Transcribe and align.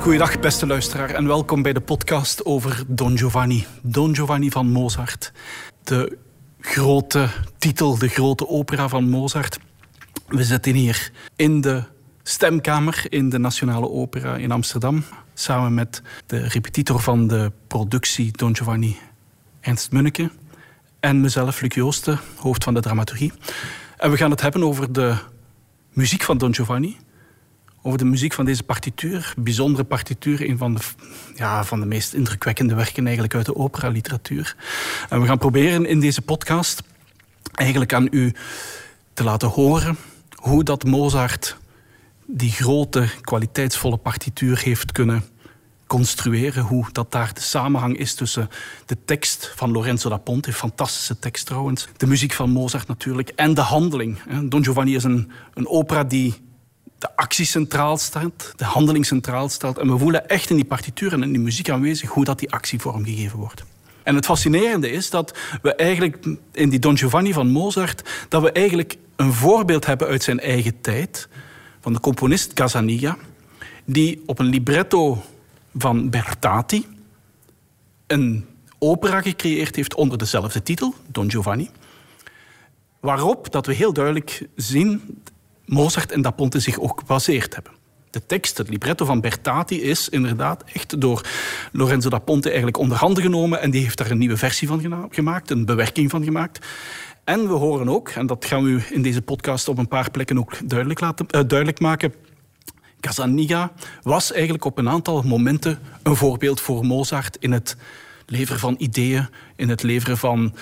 Goedendag, 0.00 0.40
beste 0.40 0.66
luisteraar, 0.66 1.10
en 1.10 1.26
welkom 1.26 1.62
bij 1.62 1.72
de 1.72 1.80
podcast 1.80 2.44
over 2.44 2.82
Don 2.86 3.18
Giovanni. 3.18 3.66
Don 3.82 4.14
Giovanni 4.14 4.50
van 4.50 4.66
Mozart. 4.66 5.32
De 5.82 6.18
grote 6.60 7.28
titel, 7.58 7.98
de 7.98 8.08
grote 8.08 8.48
opera 8.48 8.88
van 8.88 9.08
Mozart. 9.08 9.58
We 10.26 10.44
zitten 10.44 10.74
hier 10.74 11.12
in 11.36 11.60
de 11.60 11.82
stemkamer 12.22 13.04
in 13.08 13.28
de 13.28 13.38
Nationale 13.38 13.90
Opera 13.90 14.36
in 14.36 14.50
Amsterdam. 14.50 15.04
Samen 15.34 15.74
met 15.74 16.02
de 16.26 16.48
repetitor 16.48 17.00
van 17.00 17.26
de 17.26 17.52
productie 17.66 18.32
Don 18.32 18.56
Giovanni, 18.56 18.96
Ernst 19.60 19.92
Munneke. 19.92 20.30
En 21.00 21.20
mezelf, 21.20 21.60
Luc 21.60 21.74
Joosten, 21.74 22.20
hoofd 22.36 22.64
van 22.64 22.74
de 22.74 22.80
dramaturgie. 22.80 23.32
En 23.96 24.10
we 24.10 24.16
gaan 24.16 24.30
het 24.30 24.40
hebben 24.40 24.62
over 24.62 24.92
de 24.92 25.14
muziek 25.92 26.22
van 26.22 26.38
Don 26.38 26.54
Giovanni 26.54 26.96
over 27.82 27.98
de 27.98 28.04
muziek 28.04 28.32
van 28.32 28.44
deze 28.44 28.62
partituur. 28.62 29.34
Bijzondere 29.36 29.84
partituur, 29.84 30.48
een 30.48 30.58
van 30.58 30.74
de, 30.74 30.80
ja, 31.34 31.64
van 31.64 31.80
de 31.80 31.86
meest 31.86 32.14
indrukwekkende 32.14 32.74
werken 32.74 33.02
eigenlijk 33.04 33.34
uit 33.34 33.46
de 33.46 33.56
opera-literatuur. 33.56 34.56
En 35.08 35.20
we 35.20 35.26
gaan 35.26 35.38
proberen 35.38 35.86
in 35.86 36.00
deze 36.00 36.22
podcast 36.22 36.82
eigenlijk 37.52 37.92
aan 37.92 38.08
u 38.10 38.34
te 39.12 39.24
laten 39.24 39.48
horen 39.48 39.96
hoe 40.34 40.64
dat 40.64 40.84
Mozart 40.84 41.56
die 42.26 42.50
grote, 42.50 43.08
kwaliteitsvolle 43.20 43.96
partituur 43.96 44.58
heeft 44.58 44.92
kunnen 44.92 45.24
construeren. 45.86 46.62
Hoe 46.62 46.86
dat 46.92 47.12
daar 47.12 47.34
de 47.34 47.40
samenhang 47.40 47.96
is 47.96 48.14
tussen 48.14 48.48
de 48.86 48.96
tekst 49.04 49.52
van 49.56 49.72
Lorenzo 49.72 50.08
da 50.08 50.16
Ponte, 50.16 50.52
fantastische 50.52 51.18
tekst 51.18 51.46
trouwens, 51.46 51.88
de 51.96 52.06
muziek 52.06 52.32
van 52.32 52.50
Mozart 52.50 52.88
natuurlijk, 52.88 53.28
en 53.28 53.54
de 53.54 53.60
handeling. 53.60 54.18
Don 54.48 54.64
Giovanni 54.64 54.94
is 54.94 55.04
een, 55.04 55.30
een 55.54 55.68
opera 55.68 56.04
die 56.04 56.34
de 57.00 57.16
actie 57.16 57.44
centraal 57.44 57.96
staat, 57.96 58.52
de 58.56 58.64
handeling 58.64 59.06
centraal 59.06 59.48
staat. 59.48 59.78
En 59.78 59.92
we 59.92 59.98
voelen 59.98 60.28
echt 60.28 60.50
in 60.50 60.56
die 60.56 60.64
partituur 60.64 61.12
en 61.12 61.22
in 61.22 61.32
die 61.32 61.40
muziek 61.40 61.70
aanwezig 61.70 62.10
hoe 62.10 62.24
dat 62.24 62.38
die 62.38 62.52
actie 62.52 62.80
vormgegeven 62.80 63.38
wordt. 63.38 63.64
En 64.02 64.14
het 64.14 64.24
fascinerende 64.24 64.90
is 64.90 65.10
dat 65.10 65.38
we 65.62 65.74
eigenlijk 65.74 66.26
in 66.52 66.68
die 66.68 66.78
Don 66.78 66.98
Giovanni 66.98 67.32
van 67.32 67.48
Mozart, 67.48 68.08
dat 68.28 68.42
we 68.42 68.52
eigenlijk 68.52 68.96
een 69.16 69.32
voorbeeld 69.32 69.86
hebben 69.86 70.08
uit 70.08 70.22
zijn 70.22 70.40
eigen 70.40 70.80
tijd, 70.80 71.28
van 71.80 71.92
de 71.92 72.00
componist 72.00 72.52
Casaniga, 72.52 73.16
die 73.84 74.22
op 74.26 74.38
een 74.38 74.46
libretto 74.46 75.22
van 75.74 76.10
Bertati 76.10 76.86
een 78.06 78.46
opera 78.78 79.20
gecreëerd 79.20 79.76
heeft 79.76 79.94
onder 79.94 80.18
dezelfde 80.18 80.62
titel, 80.62 80.94
Don 81.06 81.30
Giovanni. 81.30 81.70
Waarop 83.00 83.52
dat 83.52 83.66
we 83.66 83.74
heel 83.74 83.92
duidelijk 83.92 84.48
zien 84.56 85.22
Mozart 85.70 86.12
en 86.12 86.22
Da 86.22 86.30
Ponte 86.30 86.60
zich 86.60 86.78
ook 86.78 86.98
gebaseerd 86.98 87.54
hebben. 87.54 87.72
De 88.10 88.26
tekst, 88.26 88.58
het 88.58 88.68
libretto 88.68 89.04
van 89.04 89.20
Bertati, 89.20 89.82
is 89.82 90.08
inderdaad 90.08 90.64
echt 90.72 91.00
door 91.00 91.26
Lorenzo 91.72 92.08
da 92.08 92.18
Ponte 92.18 92.48
eigenlijk 92.48 92.78
onder 92.78 92.96
handen 92.96 93.22
genomen 93.22 93.60
en 93.60 93.70
die 93.70 93.82
heeft 93.82 93.98
daar 93.98 94.10
een 94.10 94.18
nieuwe 94.18 94.36
versie 94.36 94.68
van 94.68 95.08
gemaakt, 95.10 95.50
een 95.50 95.64
bewerking 95.64 96.10
van 96.10 96.24
gemaakt. 96.24 96.66
En 97.24 97.48
we 97.48 97.54
horen 97.54 97.88
ook, 97.88 98.08
en 98.08 98.26
dat 98.26 98.44
gaan 98.44 98.64
we 98.64 98.70
u 98.70 98.82
in 98.90 99.02
deze 99.02 99.22
podcast 99.22 99.68
op 99.68 99.78
een 99.78 99.88
paar 99.88 100.10
plekken 100.10 100.38
ook 100.38 100.68
duidelijk, 100.68 101.00
laten, 101.00 101.26
uh, 101.30 101.40
duidelijk 101.46 101.80
maken, 101.80 102.14
Casaniga 103.00 103.72
was 104.02 104.32
eigenlijk 104.32 104.64
op 104.64 104.78
een 104.78 104.88
aantal 104.88 105.22
momenten 105.22 105.78
een 106.02 106.16
voorbeeld 106.16 106.60
voor 106.60 106.84
Mozart 106.86 107.36
in 107.40 107.52
het 107.52 107.76
leveren 108.26 108.60
van 108.60 108.74
ideeën, 108.78 109.28
in 109.56 109.68
het 109.68 109.82
leveren 109.82 110.18
van 110.18 110.54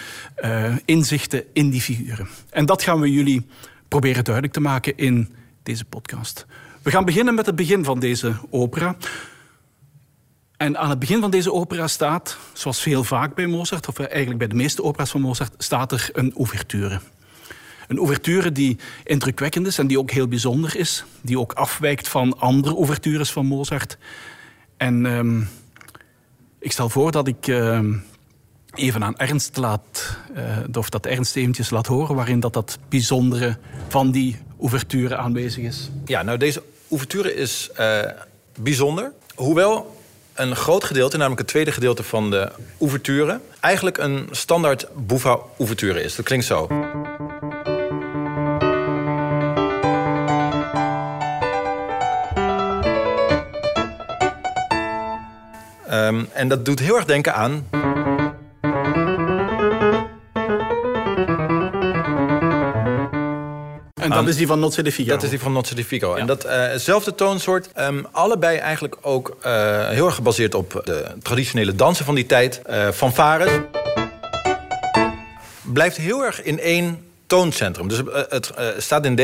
uh, 0.45 0.77
inzichten 0.84 1.45
in 1.53 1.70
die 1.70 1.81
figuren. 1.81 2.29
En 2.51 2.67
dat 2.67 2.83
gaan 2.83 3.01
we 3.01 3.11
jullie 3.11 3.47
proberen 3.89 4.25
duidelijk 4.25 4.55
te 4.55 4.61
maken 4.61 4.97
in 4.97 5.34
deze 5.62 5.84
podcast. 5.84 6.47
We 6.83 6.91
gaan 6.91 7.05
beginnen 7.05 7.34
met 7.34 7.47
het 7.47 7.56
begin 7.56 7.84
van 7.84 8.00
deze 8.00 8.34
opera. 8.50 8.97
En 10.57 10.79
aan 10.79 10.90
het 10.90 10.98
begin 10.98 11.20
van 11.20 11.30
deze 11.30 11.52
opera 11.52 11.86
staat, 11.86 12.39
zoals 12.52 12.83
veel 12.83 13.05
vaak 13.05 13.35
bij 13.35 13.46
Mozart, 13.46 13.89
of 13.89 13.98
eigenlijk 13.98 14.39
bij 14.39 14.48
de 14.48 14.55
meeste 14.55 14.83
opera's 14.83 15.11
van 15.11 15.20
Mozart, 15.20 15.55
staat 15.58 15.92
er 15.92 16.11
een 16.12 16.35
ouverture. 16.35 17.01
Een 17.89 17.98
ouverture 17.98 18.52
die 18.52 18.79
indrukwekkend 19.05 19.67
is 19.67 19.79
en 19.79 19.86
die 19.86 19.98
ook 19.98 20.11
heel 20.11 20.29
bijzonder 20.29 20.77
is. 20.77 21.05
Die 21.23 21.39
ook 21.39 21.52
afwijkt 21.52 22.08
van 22.08 22.39
andere 22.39 22.74
ouvertures 22.74 23.33
van 23.33 23.46
Mozart. 23.46 23.98
En 24.77 25.05
um, 25.05 25.48
ik 26.58 26.73
stel 26.73 26.89
voor 26.89 27.11
dat 27.12 27.29
ik 27.29 27.46
uh, 27.46 27.80
even 28.74 29.05
aan 29.05 29.17
Ernst 29.17 29.56
laat, 29.56 30.17
uh, 30.36 30.77
of 30.79 30.89
dat 30.89 31.06
Ernst 31.06 31.36
eventjes 31.36 31.70
laat 31.70 31.86
horen, 31.86 32.14
waarin 32.14 32.40
dat, 32.40 32.52
dat 32.52 32.79
bijzondere 32.89 33.56
van 33.89 34.11
die 34.11 34.36
ouverture 34.61 35.17
aanwezig 35.17 35.64
is. 35.64 35.90
Ja, 36.05 36.23
nou 36.23 36.39
deze 36.39 36.62
ouverture 36.90 37.34
is 37.34 37.70
uh, 37.80 37.98
bijzonder. 38.61 39.12
Hoewel 39.34 39.96
een 40.34 40.56
groot 40.56 40.84
gedeelte, 40.84 41.17
namelijk 41.17 41.40
het 41.40 41.51
tweede 41.51 41.73
gedeelte 41.73 42.02
van 42.02 42.30
de 42.30 42.51
ouverture... 42.80 43.40
eigenlijk 43.61 43.98
een 43.98 44.29
standaard 44.30 44.86
Buffa-ouverture 45.06 46.02
is. 46.02 46.17
Dat 46.17 46.24
klinkt 46.24 46.46
zo. 46.46 46.67
Um, 55.90 56.29
en 56.33 56.48
dat 56.48 56.64
doet 56.64 56.79
heel 56.79 56.96
erg 56.96 57.05
denken 57.05 57.35
aan... 57.35 57.67
En 64.11 64.24
dat 64.24 64.29
is 64.29 64.36
die 64.36 64.46
van 64.46 64.61
Nozze 64.61 64.83
de. 64.83 65.05
Dat 65.05 65.23
is 65.23 65.30
die 65.30 65.41
van 65.41 65.52
Nozze 65.52 65.74
de. 65.74 65.85
Ja. 65.89 66.17
En 66.17 66.27
datzelfde 66.27 67.11
uh 67.11 67.17
toonsoort, 67.17 67.69
um, 67.79 68.07
allebei 68.11 68.57
eigenlijk 68.57 68.96
ook 69.01 69.36
uh, 69.46 69.89
heel 69.89 70.07
erg 70.07 70.14
gebaseerd 70.14 70.55
op 70.55 70.80
de 70.85 71.07
traditionele 71.23 71.74
dansen 71.74 72.05
van 72.05 72.14
die 72.14 72.27
tijd. 72.27 72.61
Uh, 72.70 72.89
fanfares. 72.91 73.51
Blijft 75.63 75.97
heel 75.97 76.24
erg 76.24 76.42
in 76.42 76.61
één 76.61 77.02
tooncentrum. 77.27 77.89
Dus 77.89 78.02
het 78.29 78.52
staat 78.79 79.05
in 79.05 79.17
D 79.17 79.20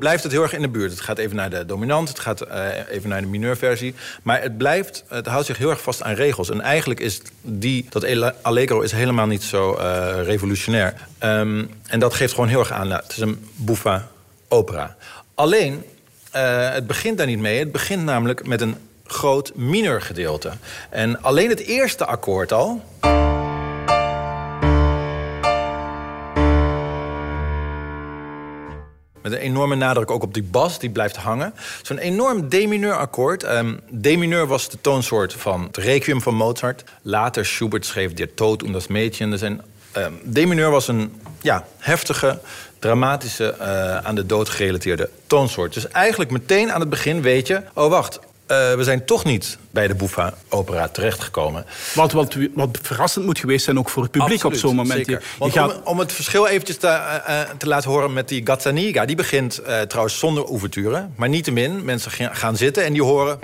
blijft 0.00 0.22
het 0.22 0.32
heel 0.32 0.42
erg 0.42 0.52
in 0.52 0.62
de 0.62 0.68
buurt. 0.68 0.90
Het 0.90 1.00
gaat 1.00 1.18
even 1.18 1.36
naar 1.36 1.50
de 1.50 1.66
dominant, 1.66 2.08
het 2.08 2.18
gaat 2.18 2.46
uh, 2.48 2.66
even 2.88 3.08
naar 3.08 3.20
de 3.20 3.26
mineurversie. 3.26 3.94
Maar 4.22 4.42
het, 4.42 4.58
blijft, 4.58 5.04
het 5.08 5.26
houdt 5.26 5.46
zich 5.46 5.58
heel 5.58 5.70
erg 5.70 5.82
vast 5.82 6.02
aan 6.02 6.14
regels. 6.14 6.50
En 6.50 6.60
eigenlijk 6.60 7.00
is 7.00 7.20
die, 7.42 7.86
dat 7.88 8.34
Allegro 8.42 8.80
is 8.80 8.92
helemaal 8.92 9.26
niet 9.26 9.42
zo 9.42 9.76
uh, 9.78 10.22
revolutionair. 10.22 10.94
Um, 11.24 11.70
en 11.86 11.98
dat 11.98 12.14
geeft 12.14 12.32
gewoon 12.34 12.48
heel 12.48 12.58
erg 12.58 12.72
aan. 12.72 12.88
Nou, 12.88 13.02
het 13.02 13.12
is 13.12 13.18
een 13.18 13.46
bouffa 13.54 14.08
opera. 14.48 14.96
Alleen, 15.34 15.84
uh, 16.36 16.72
het 16.72 16.86
begint 16.86 17.18
daar 17.18 17.26
niet 17.26 17.38
mee. 17.38 17.58
Het 17.58 17.72
begint 17.72 18.04
namelijk 18.04 18.46
met 18.46 18.60
een 18.60 18.76
groot 19.06 19.52
mineurgedeelte. 19.54 20.50
En 20.90 21.22
alleen 21.22 21.48
het 21.48 21.60
eerste 21.60 22.04
akkoord 22.06 22.52
al... 22.52 22.82
Met 29.22 29.32
een 29.32 29.38
enorme 29.38 29.74
nadruk 29.74 30.10
ook 30.10 30.22
op 30.22 30.34
die 30.34 30.42
bas, 30.42 30.78
die 30.78 30.90
blijft 30.90 31.16
hangen. 31.16 31.54
Zo'n 31.82 31.98
enorm 31.98 32.48
D-mineur 32.48 32.96
akkoord. 32.96 33.42
Um, 33.42 33.80
D-mineur 34.00 34.46
was 34.46 34.68
de 34.68 34.80
toonsoort 34.80 35.32
van 35.32 35.62
het 35.62 35.76
requiem 35.76 36.22
van 36.22 36.34
Mozart. 36.34 36.84
Later 37.02 37.46
Schubert 37.46 37.86
schreef 37.86 38.14
Der 38.14 38.34
Tod 38.34 38.62
und 38.62 38.72
das 38.72 38.86
Mädchen. 38.86 39.30
Dus 39.30 39.42
um, 39.42 39.60
D-mineur 40.32 40.70
was 40.70 40.88
een 40.88 41.20
ja, 41.40 41.66
heftige, 41.78 42.38
dramatische, 42.78 43.54
uh, 43.60 43.96
aan 43.96 44.14
de 44.14 44.26
dood 44.26 44.48
gerelateerde 44.48 45.10
toonsoort. 45.26 45.74
Dus 45.74 45.88
eigenlijk 45.88 46.30
meteen 46.30 46.72
aan 46.72 46.80
het 46.80 46.90
begin 46.90 47.22
weet 47.22 47.46
je... 47.46 47.62
oh 47.74 47.90
wacht, 47.90 48.18
uh, 48.50 48.74
we 48.74 48.84
zijn 48.84 49.04
toch 49.04 49.24
niet 49.24 49.58
bij 49.70 49.86
de 49.86 49.94
Buffa-opera 49.94 50.88
terechtgekomen. 50.88 51.66
Wat, 51.94 52.12
wat, 52.12 52.36
wat 52.54 52.78
verrassend 52.82 53.24
moet 53.24 53.38
geweest 53.38 53.64
zijn 53.64 53.78
ook 53.78 53.88
voor 53.88 54.02
het 54.02 54.12
publiek 54.12 54.44
Absoluut, 54.44 54.54
op 54.54 54.60
zo'n 54.60 54.76
moment. 54.76 55.06
Je, 55.06 55.20
je 55.40 55.50
gaat... 55.50 55.74
om, 55.74 55.80
om, 55.84 55.98
het 55.98 56.12
verschil 56.12 56.46
eventjes 56.46 56.76
te, 56.76 56.86
uh, 56.86 57.40
te 57.58 57.66
laten 57.66 57.90
horen 57.90 58.12
met 58.12 58.28
die 58.28 58.46
Gazzaniga... 58.46 59.04
die 59.04 59.16
begint 59.16 59.60
uh, 59.60 59.80
trouwens 59.80 60.18
zonder 60.18 60.44
ouverture, 60.44 61.08
maar 61.16 61.28
niettemin. 61.28 61.84
Mensen 61.84 62.10
gaan 62.32 62.56
zitten 62.56 62.84
en 62.84 62.92
die 62.92 63.02
horen... 63.02 63.38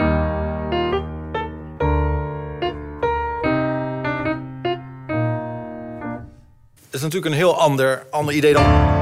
Dat 6.90 7.04
is 7.04 7.10
natuurlijk 7.10 7.26
een 7.26 7.40
heel 7.40 7.60
ander, 7.60 8.06
ander 8.10 8.34
idee 8.34 8.52
dan... 8.52 8.94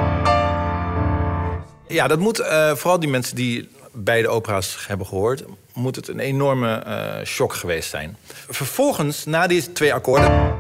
Ja, 1.89 2.07
dat 2.07 2.19
moet 2.19 2.45
vooral 2.75 3.01
die 3.01 3.09
mensen 3.09 3.37
die 3.37 3.69
beide 3.95 4.29
opera's 4.29 4.87
hebben 4.87 5.07
gehoord... 5.07 5.45
moet 5.73 5.97
het 5.97 6.09
een 6.09 6.19
enorme 6.19 6.83
uh, 6.87 7.25
shock 7.25 7.55
geweest 7.55 7.91
zijn. 7.91 8.17
Vervolgens, 8.49 9.25
na 9.25 9.47
die 9.47 9.73
twee 9.73 9.95
akkoorden... 9.95 10.55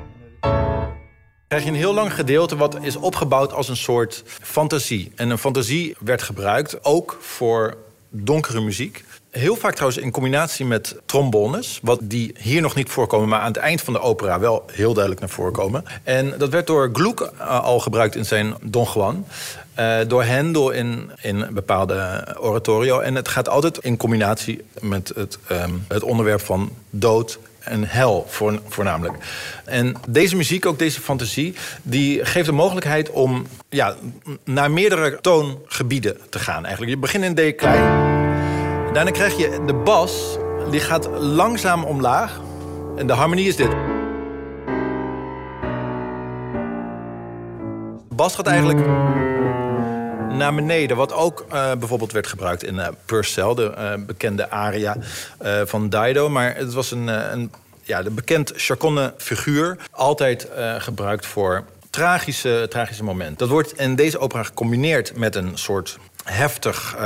krijg 1.48 1.64
je 1.64 1.70
een 1.70 1.76
heel 1.76 1.94
lang 1.94 2.14
gedeelte 2.14 2.56
wat 2.56 2.78
is 2.82 2.96
opgebouwd 2.96 3.52
als 3.52 3.68
een 3.68 3.76
soort 3.76 4.22
fantasie. 4.26 5.12
En 5.14 5.30
een 5.30 5.38
fantasie 5.38 5.96
werd 6.00 6.22
gebruikt 6.22 6.84
ook 6.84 7.18
voor 7.20 7.76
donkere 8.08 8.60
muziek. 8.60 9.04
Heel 9.30 9.56
vaak 9.56 9.72
trouwens 9.72 10.02
in 10.02 10.10
combinatie 10.10 10.66
met 10.66 10.96
trombones. 11.06 11.78
Wat 11.82 11.98
die 12.02 12.34
hier 12.38 12.60
nog 12.60 12.74
niet 12.74 12.90
voorkomen, 12.90 13.28
maar 13.28 13.40
aan 13.40 13.46
het 13.46 13.56
eind 13.56 13.80
van 13.80 13.92
de 13.92 14.00
opera 14.00 14.38
wel 14.38 14.64
heel 14.72 14.92
duidelijk 14.92 15.20
naar 15.20 15.30
voren 15.30 15.52
komen. 15.52 15.84
En 16.02 16.34
dat 16.38 16.48
werd 16.48 16.66
door 16.66 16.90
Gluck 16.92 17.20
eh, 17.20 17.64
al 17.64 17.80
gebruikt 17.80 18.16
in 18.16 18.24
zijn 18.24 18.54
Don 18.62 18.86
Juan. 18.94 19.26
Uh, 19.78 19.96
door 20.06 20.24
Handel 20.24 20.70
in, 20.70 21.10
in 21.20 21.46
bepaalde 21.50 22.26
oratorio. 22.40 23.00
En 23.00 23.14
het 23.14 23.28
gaat 23.28 23.48
altijd 23.48 23.78
in 23.78 23.96
combinatie 23.96 24.64
met 24.80 25.12
het, 25.14 25.38
um, 25.50 25.84
het 25.88 26.02
onderwerp 26.02 26.40
van 26.40 26.70
dood 26.90 27.38
en 27.58 27.84
hel 27.84 28.26
voor, 28.28 28.60
voornamelijk. 28.68 29.14
En 29.64 29.94
deze 30.08 30.36
muziek, 30.36 30.66
ook 30.66 30.78
deze 30.78 31.00
fantasie, 31.00 31.54
die 31.82 32.24
geeft 32.24 32.46
de 32.46 32.52
mogelijkheid 32.52 33.10
om 33.10 33.46
ja, 33.68 33.94
naar 34.44 34.70
meerdere 34.70 35.18
toongebieden 35.20 36.16
te 36.30 36.38
gaan. 36.38 36.64
Eigenlijk. 36.64 36.94
Je 36.94 37.00
begint 37.00 37.24
in 37.24 37.34
D 37.34 37.56
klein. 37.56 38.12
Daarna 38.92 39.10
krijg 39.10 39.36
je 39.36 39.60
de 39.66 39.74
bas, 39.74 40.38
die 40.70 40.80
gaat 40.80 41.08
langzaam 41.20 41.84
omlaag. 41.84 42.40
En 42.96 43.06
de 43.06 43.12
harmonie 43.12 43.48
is 43.48 43.56
dit. 43.56 43.70
De 48.08 48.14
bas 48.14 48.34
gaat 48.34 48.46
eigenlijk 48.46 48.78
naar 50.36 50.54
beneden. 50.54 50.96
Wat 50.96 51.12
ook 51.12 51.44
uh, 51.52 51.72
bijvoorbeeld 51.74 52.12
werd 52.12 52.26
gebruikt 52.26 52.64
in 52.64 52.74
uh, 52.74 52.88
Purcell, 53.04 53.54
de 53.54 53.72
uh, 53.78 54.06
bekende 54.06 54.50
aria 54.50 54.96
van 55.64 55.88
Dido. 55.88 56.28
Maar 56.28 56.56
het 56.56 56.72
was 56.72 56.90
een, 56.90 57.06
een 57.06 57.52
ja, 57.82 58.02
de 58.02 58.10
bekend 58.10 58.52
chaconne 58.56 59.14
figuur. 59.16 59.76
Altijd 59.90 60.48
gebruikt 60.78 61.26
voor 61.26 61.64
tragische, 61.90 62.66
tragische 62.70 63.04
momenten. 63.04 63.36
Dat 63.36 63.48
wordt 63.48 63.78
in 63.78 63.94
deze 63.94 64.18
opera 64.18 64.42
gecombineerd 64.42 65.16
met 65.16 65.36
een 65.36 65.58
soort 65.58 65.98
heftig 66.24 66.96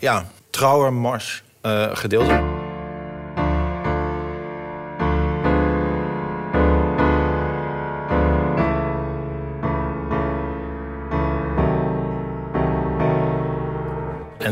ja, 0.00 0.24
trouwermars 0.50 1.42
gedeelte. 1.92 2.53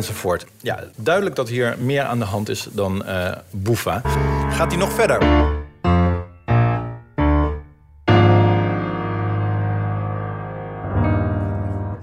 Enzovoort. 0.02 0.46
Ja, 0.60 0.84
duidelijk 0.96 1.36
dat 1.36 1.48
hier 1.48 1.76
meer 1.78 2.02
aan 2.02 2.18
de 2.18 2.24
hand 2.24 2.48
is 2.48 2.68
dan 2.72 3.02
uh, 3.06 3.32
Boefa. 3.50 4.02
Gaat 4.50 4.70
hij 4.70 4.76
nog 4.76 4.92
verder? 4.92 5.18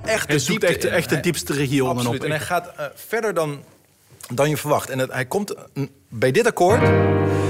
Echt 0.04 0.28
hij 0.28 0.40
zoekt 0.40 0.64
echt, 0.64 0.86
echt 0.86 1.10
de 1.10 1.20
diepste 1.20 1.54
regionen 1.54 1.96
Absoluut. 1.96 2.20
op. 2.20 2.26
En 2.26 2.32
hij 2.32 2.40
gaat 2.40 2.72
uh, 2.80 2.86
verder 2.96 3.34
dan, 3.34 3.64
dan 4.34 4.50
je 4.50 4.58
verwacht. 4.58 4.90
En 4.90 5.00
het, 5.00 5.12
hij 5.12 5.26
komt 5.26 5.56
bij 6.10 6.32
dit 6.32 6.48
akkoord... 6.48 6.82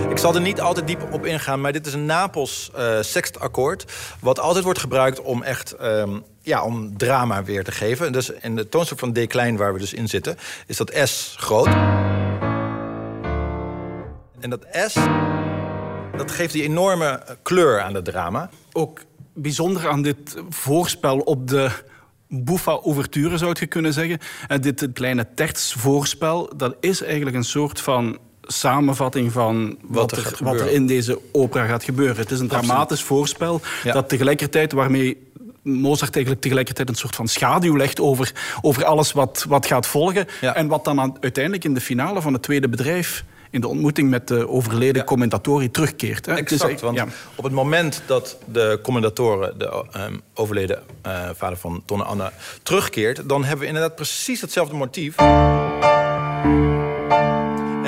Ik 0.10 0.18
zal 0.18 0.36
er 0.36 0.42
niet 0.42 0.62
altijd 0.62 0.88
diep 0.88 1.08
op 1.12 1.26
ingaan, 1.26 1.62
maar 1.62 1.72
dit 1.72 1.88
is 1.88 1.94
een 1.94 2.06
Napels 2.06 2.72
uh, 2.78 2.98
sextakkoord... 3.02 3.86
wat 4.20 4.40
altijd 4.40 4.64
wordt 4.64 4.80
gebruikt 4.80 5.22
om 5.22 5.44
echt 5.44 5.76
um, 5.82 6.24
ja, 6.50 6.64
om 6.64 6.98
drama 6.98 7.44
weer 7.44 7.64
te 7.64 7.72
geven. 7.72 8.12
Dus 8.12 8.30
in 8.30 8.56
de 8.56 8.70
toonsoort 8.70 9.00
van 9.00 9.14
D 9.14 9.28
klein, 9.28 9.58
waar 9.58 9.74
we 9.74 9.80
dus 9.80 9.94
in 9.94 10.08
zitten... 10.08 10.38
is 10.68 10.78
dat 10.78 10.92
S 11.04 11.36
groot. 11.38 11.68
En 14.40 14.50
dat 14.50 14.66
S, 14.88 14.94
dat 16.18 16.32
geeft 16.32 16.54
die 16.54 16.64
enorme 16.64 17.24
kleur 17.42 17.82
aan 17.82 17.94
het 17.94 18.06
drama. 18.06 18.50
Ook 18.72 19.00
bijzonder 19.34 19.88
aan 19.88 20.02
dit 20.02 20.36
voorspel 20.50 21.20
op 21.20 21.48
de 21.48 21.70
Bouffa-ouverture, 22.28 23.38
zou 23.38 23.56
je 23.60 23.68
kunnen 23.68 23.94
zeggen. 23.94 24.20
En 24.48 24.62
dit 24.62 24.90
kleine 24.94 25.28
tertsvoorspel, 25.36 26.52
dat 26.58 26.76
is 26.80 27.02
eigenlijk 27.02 27.36
een 27.36 27.44
soort 27.44 27.82
van 27.82 28.18
samenvatting 28.42 29.32
van 29.32 29.78
wat, 29.82 30.12
er, 30.12 30.38
wat 30.40 30.60
er, 30.60 30.72
in 30.72 30.88
deze 30.88 31.20
opera 31.32 31.66
gaat 31.66 31.84
gebeuren. 31.84 32.18
Het 32.18 32.32
is 32.32 32.40
een 32.40 32.48
dramatisch 32.48 33.04
voorspel 33.04 33.62
ja. 33.84 33.94
dat 33.94 34.10
tegelijkertijd 34.10 34.72
waarmee 34.72 35.29
Mozart 35.64 36.14
eigenlijk 36.14 36.44
tegelijkertijd 36.44 36.90
een 36.90 36.96
soort 36.96 37.16
van 37.16 37.28
schaduw 37.28 37.76
legt 37.76 38.00
over, 38.00 38.32
over 38.62 38.86
alles 38.86 39.12
wat, 39.12 39.46
wat 39.48 39.66
gaat 39.66 39.88
volgen. 39.88 40.26
Ja. 40.42 40.56
En 40.56 40.68
wat 40.68 40.86
dan 40.86 41.00
aan, 41.00 41.18
uiteindelijk 41.22 41.64
in 41.64 41.74
de 41.74 41.82
finale 41.82 42.22
van 42.22 42.34
het 42.34 42.42
tweede 42.42 42.70
bedrijf 42.70 43.24
in 43.52 43.62
de 43.62 43.68
ontmoeting 43.68 44.10
met 44.10 44.28
de 44.28 44.48
overleden 44.48 44.96
ja. 44.96 45.04
commentatori 45.04 45.72
terugkeert. 45.72 46.26
Hè? 46.26 46.34
Exact, 46.34 46.74
is, 46.74 46.82
want 46.82 46.98
ja. 46.98 47.08
op 47.36 47.44
het 47.44 47.54
moment 47.54 48.02
dat 48.06 48.38
de 48.46 48.80
commentatoren, 48.84 49.58
de 49.58 49.86
um, 49.98 50.22
overleden 50.34 50.84
uh, 51.06 51.30
vader 51.36 51.58
van 51.58 51.84
Tonne 51.86 52.04
Anna, 52.04 52.32
terugkeert... 52.64 53.30
dan 53.30 53.42
hebben 53.42 53.60
we 53.60 53.66
inderdaad 53.66 53.96
precies 53.96 54.42
hetzelfde 54.42 54.76
motief... 54.76 55.16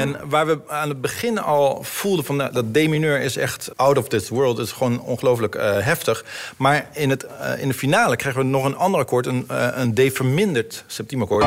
En 0.01 0.29
waar 0.29 0.45
we 0.45 0.59
aan 0.67 0.89
het 0.89 1.01
begin 1.01 1.39
al 1.39 1.83
voelden 1.83 2.25
van 2.25 2.35
nou, 2.35 2.51
dat 2.51 2.73
D-mineur 2.73 3.21
is 3.21 3.37
echt 3.37 3.69
out 3.75 3.97
of 3.97 4.07
this 4.07 4.29
world. 4.29 4.57
Het 4.57 4.67
is 4.67 4.73
gewoon 4.73 5.01
ongelooflijk 5.01 5.55
uh, 5.55 5.77
heftig. 5.77 6.25
Maar 6.57 6.87
in, 6.93 7.09
het, 7.09 7.25
uh, 7.25 7.61
in 7.61 7.67
de 7.67 7.73
finale 7.73 8.15
krijgen 8.15 8.41
we 8.41 8.47
nog 8.47 8.65
een 8.65 8.75
ander 8.75 8.99
akkoord. 8.99 9.25
Een, 9.25 9.47
uh, 9.51 9.67
een 9.73 9.93
D-verminderd 9.93 10.83
septiemakkoord. 10.87 11.45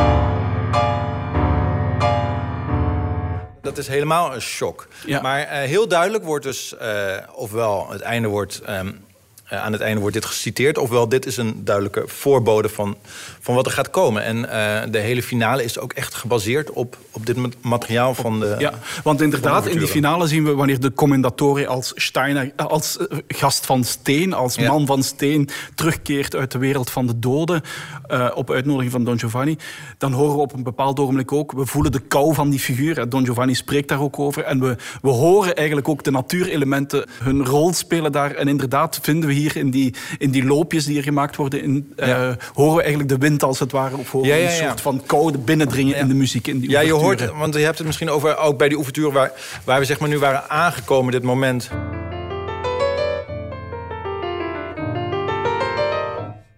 Dat 3.62 3.78
is 3.78 3.88
helemaal 3.88 4.34
een 4.34 4.40
shock. 4.40 4.88
Ja. 5.06 5.20
Maar 5.20 5.48
heel 5.48 5.88
duidelijk 5.88 6.24
wordt 6.24 6.44
dus, 6.44 6.74
ofwel 7.34 7.86
het 7.90 8.00
einde 8.00 8.28
wordt... 8.28 8.62
Um, 8.68 9.04
uh, 9.52 9.64
aan 9.64 9.73
het 9.73 9.81
einde 9.81 10.00
wordt 10.00 10.14
dit 10.14 10.25
geciteerd. 10.25 10.79
Ofwel, 10.79 11.08
dit 11.08 11.26
is 11.26 11.37
een 11.37 11.64
duidelijke 11.64 12.02
voorbode 12.06 12.69
van, 12.69 12.96
van 13.41 13.55
wat 13.55 13.67
er 13.67 13.73
gaat 13.73 13.91
komen. 13.91 14.23
En 14.23 14.37
uh, 14.37 14.81
de 14.91 14.99
hele 14.99 15.23
finale 15.23 15.64
is 15.64 15.79
ook 15.79 15.93
echt 15.93 16.14
gebaseerd 16.14 16.70
op, 16.70 16.96
op 17.11 17.26
dit 17.26 17.62
materiaal 17.62 18.14
van 18.14 18.41
de. 18.41 18.55
Ja, 18.58 18.73
want 19.02 19.20
inderdaad, 19.20 19.67
in 19.67 19.79
die 19.79 19.88
finale 19.88 20.26
zien 20.26 20.44
we 20.44 20.55
wanneer 20.55 20.81
de 20.81 20.93
commendatoren 20.93 21.67
als 21.67 21.93
Steiner, 21.94 22.52
als 22.56 22.96
uh, 22.96 23.19
gast 23.29 23.67
van 23.67 23.85
Steen, 23.85 24.32
als 24.32 24.55
ja. 24.55 24.69
man 24.69 24.87
van 24.87 25.02
Steen, 25.02 25.49
terugkeert 25.75 26.35
uit 26.35 26.52
de 26.52 26.58
wereld 26.58 26.91
van 26.91 27.06
de 27.06 27.19
doden. 27.19 27.62
op 28.35 28.50
uitnodiging 28.50 28.93
van 28.93 29.05
Don 29.05 29.19
Giovanni. 29.19 29.56
Dan 29.99 30.12
horen 30.12 30.35
we 30.35 30.41
op 30.41 30.52
een 30.52 30.62
bepaald 30.62 31.00
ogenblik 31.00 31.32
ook. 31.32 31.52
We 31.52 31.67
voelen 31.67 31.93
de 31.93 32.00
kou 32.00 32.35
van 32.35 32.50
die 32.50 32.61
figuur. 32.61 33.08
Don 33.08 33.25
Giovanni 33.25 33.55
spreekt 33.55 33.88
daar 33.88 34.00
ook 34.00 34.19
over. 34.19 34.44
En 34.44 34.61
we, 34.61 34.76
we 35.02 35.11
horen 35.11 35.56
eigenlijk 35.56 35.88
ook 35.88 36.02
de 36.02 36.11
natuurelementen 36.11 37.08
hun 37.23 37.44
rol 37.44 37.73
spelen 37.73 38.12
daar. 38.12 38.31
En 38.31 38.49
inderdaad 38.49 38.99
vinden 39.02 39.29
we 39.29 39.35
hier 39.35 39.44
in 39.52 39.70
die, 39.70 39.94
in 40.19 40.31
die 40.31 40.44
loopjes 40.44 40.85
die 40.85 40.96
er 40.96 41.02
gemaakt 41.02 41.37
worden, 41.37 41.62
in, 41.62 41.93
uh, 41.96 42.06
ja. 42.06 42.37
horen 42.55 42.76
we 42.76 42.82
eigenlijk 42.82 43.11
de 43.11 43.19
wind 43.19 43.43
als 43.43 43.58
het 43.58 43.73
ware. 43.73 43.96
Of 43.96 44.11
horen 44.11 44.29
ja, 44.29 44.35
ja, 44.35 44.44
een 44.44 44.67
soort 44.67 44.81
van 44.81 45.02
koude 45.06 45.38
binnendringen 45.38 45.96
in 45.96 46.08
de 46.08 46.14
muziek. 46.14 46.46
In 46.46 46.58
die 46.58 46.70
ja, 46.70 46.81
je 46.81 46.93
hoort, 46.93 47.37
want 47.37 47.55
je 47.55 47.61
hebt 47.61 47.79
het 47.79 47.87
misschien 47.87 48.11
over 48.11 48.37
ook 48.37 48.58
bij 48.58 48.69
die 48.69 48.76
ouverture 48.76 49.12
waar, 49.12 49.32
waar 49.64 49.79
we 49.79 49.85
zeg 49.85 49.99
maar 49.99 50.08
nu 50.08 50.19
waren 50.19 50.50
aangekomen, 50.50 51.12
dit 51.12 51.23
moment. 51.23 51.70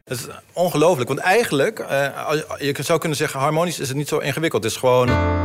Het 0.04 0.18
is 0.18 0.26
ongelooflijk, 0.52 1.08
want 1.08 1.20
eigenlijk, 1.20 1.78
uh, 1.78 2.06
je 2.58 2.74
zou 2.82 2.98
kunnen 2.98 3.18
zeggen, 3.18 3.40
harmonisch 3.40 3.78
is 3.78 3.88
het 3.88 3.96
niet 3.96 4.08
zo 4.08 4.18
ingewikkeld. 4.18 4.62
Het 4.62 4.72
is 4.72 4.78
gewoon. 4.78 5.08
Uh, 5.08 5.44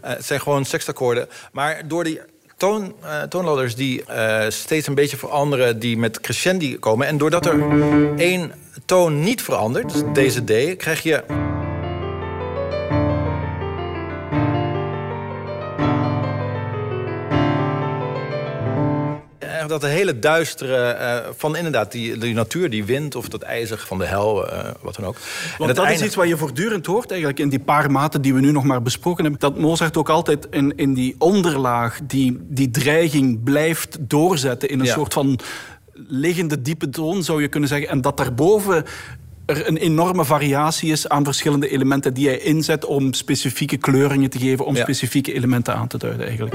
het 0.00 0.24
zijn 0.24 0.40
gewoon 0.40 0.64
sextakkoorden. 0.64 1.28
Maar 1.52 1.88
door 1.88 2.04
die 2.04 2.20
toon, 2.56 2.94
uh, 3.04 3.22
toonladders 3.22 3.74
die 3.74 4.04
uh, 4.10 4.44
steeds 4.48 4.86
een 4.86 4.94
beetje 4.94 5.16
veranderen, 5.16 5.78
die 5.78 5.98
met 5.98 6.20
crescendi 6.20 6.78
komen. 6.78 7.06
En 7.06 7.18
doordat 7.18 7.46
er 7.46 7.60
één 8.16 8.52
toon 8.84 9.20
niet 9.20 9.42
verandert, 9.42 9.92
dus 9.92 10.02
deze 10.12 10.44
D, 10.44 10.76
krijg 10.76 11.02
je 11.02 11.24
dat 19.68 19.80
de 19.80 19.86
hele 19.86 20.18
duistere 20.18 20.96
uh, 21.00 21.32
van 21.36 21.56
inderdaad 21.56 21.92
die, 21.92 22.18
die 22.18 22.34
natuur, 22.34 22.70
die 22.70 22.84
wind 22.84 23.14
of 23.14 23.28
dat 23.28 23.42
ijzer 23.42 23.78
van 23.78 23.98
de 23.98 24.04
hel, 24.04 24.52
uh, 24.52 24.58
wat 24.80 24.94
dan 24.94 25.04
ook. 25.04 25.16
Want 25.58 25.74
dat 25.74 25.90
is 25.90 26.02
iets 26.02 26.14
wat 26.14 26.28
je 26.28 26.36
voortdurend 26.36 26.86
hoort 26.86 27.10
eigenlijk 27.10 27.40
in 27.40 27.48
die 27.48 27.58
paar 27.58 27.90
maten 27.90 28.22
die 28.22 28.34
we 28.34 28.40
nu 28.40 28.52
nog 28.52 28.64
maar 28.64 28.82
besproken 28.82 29.22
hebben. 29.22 29.40
Dat 29.40 29.58
Mozart 29.58 29.96
ook 29.96 30.08
altijd 30.08 30.46
in, 30.50 30.76
in 30.76 30.94
die 30.94 31.14
onderlaag 31.18 32.00
die, 32.02 32.38
die 32.40 32.70
dreiging 32.70 33.42
blijft 33.42 33.96
doorzetten 34.00 34.68
in 34.68 34.78
een 34.80 34.86
ja. 34.86 34.92
soort 34.92 35.12
van 35.12 35.38
liggende 36.08 36.62
diepe 36.62 36.88
toon 36.88 37.22
zou 37.22 37.42
je 37.42 37.48
kunnen 37.48 37.68
zeggen. 37.68 37.88
En 37.88 38.00
dat 38.00 38.16
daarboven 38.16 38.84
er 39.46 39.68
een 39.68 39.76
enorme 39.76 40.24
variatie 40.24 40.92
is 40.92 41.08
aan 41.08 41.24
verschillende 41.24 41.68
elementen 41.68 42.14
die 42.14 42.26
hij 42.26 42.38
inzet 42.38 42.84
om 42.84 43.12
specifieke 43.12 43.76
kleuringen 43.76 44.30
te 44.30 44.38
geven, 44.38 44.66
om 44.66 44.76
ja. 44.76 44.82
specifieke 44.82 45.32
elementen 45.32 45.74
aan 45.74 45.88
te 45.88 45.98
duiden 45.98 46.26
eigenlijk. 46.26 46.54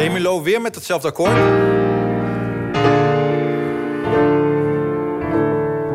Tremolo 0.00 0.42
weer 0.42 0.60
met 0.60 0.74
hetzelfde 0.74 1.08
akkoord. 1.08 1.36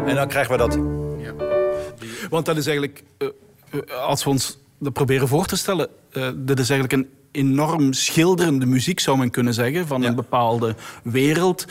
En 0.05 0.15
dan 0.15 0.27
krijgen 0.27 0.51
we 0.51 0.57
dat. 0.57 0.79
Ja. 1.17 1.33
Want 2.29 2.45
dat 2.45 2.57
is 2.57 2.67
eigenlijk, 2.67 3.03
uh, 3.17 3.29
als 4.07 4.23
we 4.23 4.29
ons 4.29 4.57
dat 4.79 4.93
proberen 4.93 5.27
voor 5.27 5.45
te 5.45 5.57
stellen, 5.57 5.87
uh, 6.13 6.29
dat 6.35 6.59
is 6.59 6.69
eigenlijk 6.69 7.01
een 7.01 7.09
enorm 7.31 7.93
schilderende 7.93 8.65
muziek, 8.65 8.99
zou 8.99 9.17
men 9.17 9.29
kunnen 9.29 9.53
zeggen, 9.53 9.87
van 9.87 10.01
ja. 10.01 10.07
een 10.07 10.15
bepaalde 10.15 10.75
wereld. 11.03 11.65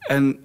En 0.00 0.38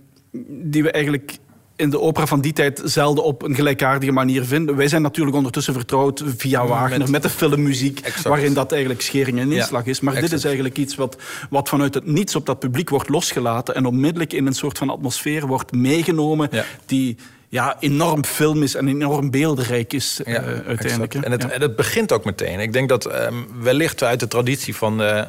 die 0.48 0.84
we 0.84 0.92
eigenlijk 0.92 1.38
in 1.78 1.90
de 1.90 2.00
opera 2.00 2.26
van 2.26 2.42
die 2.42 2.54
tijd 2.54 2.82
zelden 2.84 3.24
op 3.24 3.44
een 3.44 3.56
gelijkaardige 3.56 4.12
manier 4.12 4.44
vinden. 4.44 4.76
Wij 4.76 4.88
zijn 4.88 5.02
natuurlijk 5.02 5.36
ondertussen 5.36 5.74
vertrouwd 5.74 6.24
via 6.38 6.68
Wagner 6.68 7.00
met, 7.00 7.10
met 7.10 7.22
de 7.22 7.30
filmmuziek, 7.30 8.00
exact. 8.00 8.28
waarin 8.28 8.54
dat 8.54 8.72
eigenlijk 8.72 9.02
schering 9.02 9.40
en 9.40 9.52
inslag 9.52 9.86
is. 9.86 10.00
Maar 10.00 10.22
dit 10.22 10.32
is 10.32 10.44
eigenlijk 10.44 10.78
iets 10.78 10.96
wat, 10.96 11.18
wat 11.50 11.70
vanuit 11.70 11.94
het 11.94 12.06
niets 12.06 12.36
op 12.36 12.46
dat 12.46 12.60
publiek 12.60 12.90
wordt 12.90 13.10
losgelaten 13.10 13.76
en 13.76 13.86
onmiddellijk 13.86 14.34
in 14.34 14.46
een 14.46 14.54
soort 14.54 14.78
van 14.78 14.90
atmosfeer 14.90 15.48
wordt 15.48 15.72
meegenomen 15.72 16.50
die 16.86 17.18
ja, 17.50 17.78
enorm 17.80 18.26
film 18.26 18.64
is 18.64 18.76
en 18.76 18.88
enorm 18.88 19.32
beeldrijk 19.32 19.94
is 19.94 20.22
uh, 20.26 20.36
uiteindelijk. 20.68 21.14
En 21.14 21.32
het, 21.32 21.48
en 21.48 21.62
het 21.62 21.76
begint 21.76 22.12
ook 22.12 22.26
meteen. 22.26 22.60
Ik 22.60 22.74
denk 22.74 22.90
dat 22.90 23.06
um, 23.06 23.48
wellicht 23.62 24.04
uit 24.04 24.20
de 24.20 24.28
traditie 24.28 24.76
van... 24.76 25.02
Uh, 25.02 25.22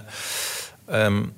um, 0.92 1.32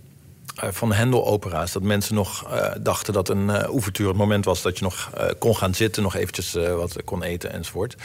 van 0.70 0.92
Hendel-opera's. 0.92 1.72
Dat 1.72 1.82
mensen 1.82 2.14
nog 2.14 2.52
uh, 2.52 2.70
dachten 2.80 3.12
dat 3.12 3.28
een 3.28 3.48
uh, 3.48 3.62
ouverture 3.62 4.08
het 4.08 4.18
moment 4.18 4.44
was... 4.44 4.62
dat 4.62 4.78
je 4.78 4.84
nog 4.84 5.10
uh, 5.14 5.24
kon 5.38 5.56
gaan 5.56 5.74
zitten, 5.74 6.02
nog 6.02 6.16
eventjes 6.16 6.52
wat 6.52 6.96
kon 7.04 7.22
eten 7.22 7.52
enzovoort. 7.52 7.96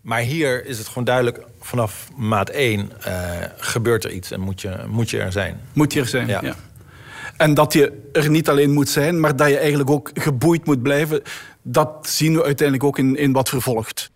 Maar 0.00 0.20
hier 0.20 0.66
is 0.66 0.78
het 0.78 0.88
gewoon 0.88 1.04
duidelijk... 1.04 1.40
vanaf 1.60 2.08
maat 2.16 2.48
1 2.48 2.90
gebeurt 3.56 4.04
er 4.04 4.10
iets 4.10 4.30
en 4.30 4.40
moet 4.40 4.60
je, 4.60 4.76
moet 4.88 5.10
je 5.10 5.18
er 5.18 5.32
zijn. 5.32 5.60
Moet 5.72 5.92
je 5.92 6.00
er 6.00 6.06
zijn, 6.06 6.26
ja. 6.26 6.40
ja. 6.42 6.54
En 7.36 7.54
dat 7.54 7.72
je 7.72 8.08
er 8.12 8.30
niet 8.30 8.48
alleen 8.48 8.70
moet 8.70 8.88
zijn... 8.88 9.20
maar 9.20 9.36
dat 9.36 9.48
je 9.48 9.58
eigenlijk 9.58 9.90
ook 9.90 10.10
geboeid 10.14 10.66
moet 10.66 10.82
blijven... 10.82 11.22
dat 11.62 12.08
zien 12.08 12.34
we 12.34 12.44
uiteindelijk 12.44 12.86
ook 12.86 12.98
in, 12.98 13.16
in 13.16 13.32
wat 13.32 13.48
vervolgt. 13.48 14.10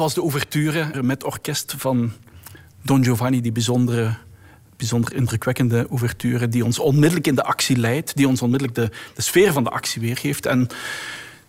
Was 0.00 0.14
de 0.14 0.20
ouverture 0.20 1.02
met 1.02 1.24
orkest 1.24 1.74
van 1.76 2.12
Don 2.82 3.04
Giovanni, 3.04 3.40
die 3.40 3.52
bijzondere, 3.52 4.16
bijzonder 4.76 5.14
indrukwekkende 5.14 5.86
ouverture, 5.90 6.48
die 6.48 6.64
ons 6.64 6.78
onmiddellijk 6.78 7.26
in 7.26 7.34
de 7.34 7.44
actie 7.44 7.76
leidt, 7.76 8.16
die 8.16 8.28
ons 8.28 8.42
onmiddellijk 8.42 8.78
de, 8.78 8.90
de 9.14 9.22
sfeer 9.22 9.52
van 9.52 9.64
de 9.64 9.70
actie 9.70 10.00
weergeeft. 10.00 10.46
En 10.46 10.68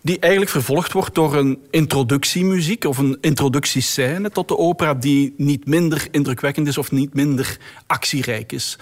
die 0.00 0.18
eigenlijk 0.18 0.52
vervolgd 0.52 0.92
wordt 0.92 1.14
door 1.14 1.36
een 1.36 1.58
introductiemuziek 1.70 2.84
of 2.84 2.98
een 2.98 3.18
introductiescène 3.20 4.30
tot 4.30 4.48
de 4.48 4.58
opera 4.58 4.94
die 4.94 5.34
niet 5.36 5.66
minder 5.66 6.08
indrukwekkend 6.10 6.68
is 6.68 6.78
of 6.78 6.90
niet 6.90 7.14
minder 7.14 7.58
actierijk 7.86 8.52
is. 8.52 8.78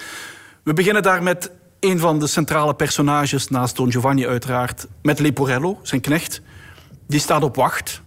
We 0.62 0.72
beginnen 0.72 1.02
daar 1.02 1.22
met 1.22 1.50
een 1.80 1.98
van 1.98 2.18
de 2.18 2.26
centrale 2.26 2.74
personages, 2.74 3.48
naast 3.48 3.76
Don 3.76 3.92
Giovanni 3.92 4.26
uiteraard, 4.26 4.86
met 5.02 5.18
Leporello, 5.18 5.78
zijn 5.82 6.00
knecht. 6.00 6.40
Die 7.06 7.20
staat 7.20 7.42
op 7.42 7.56
wacht 7.56 8.02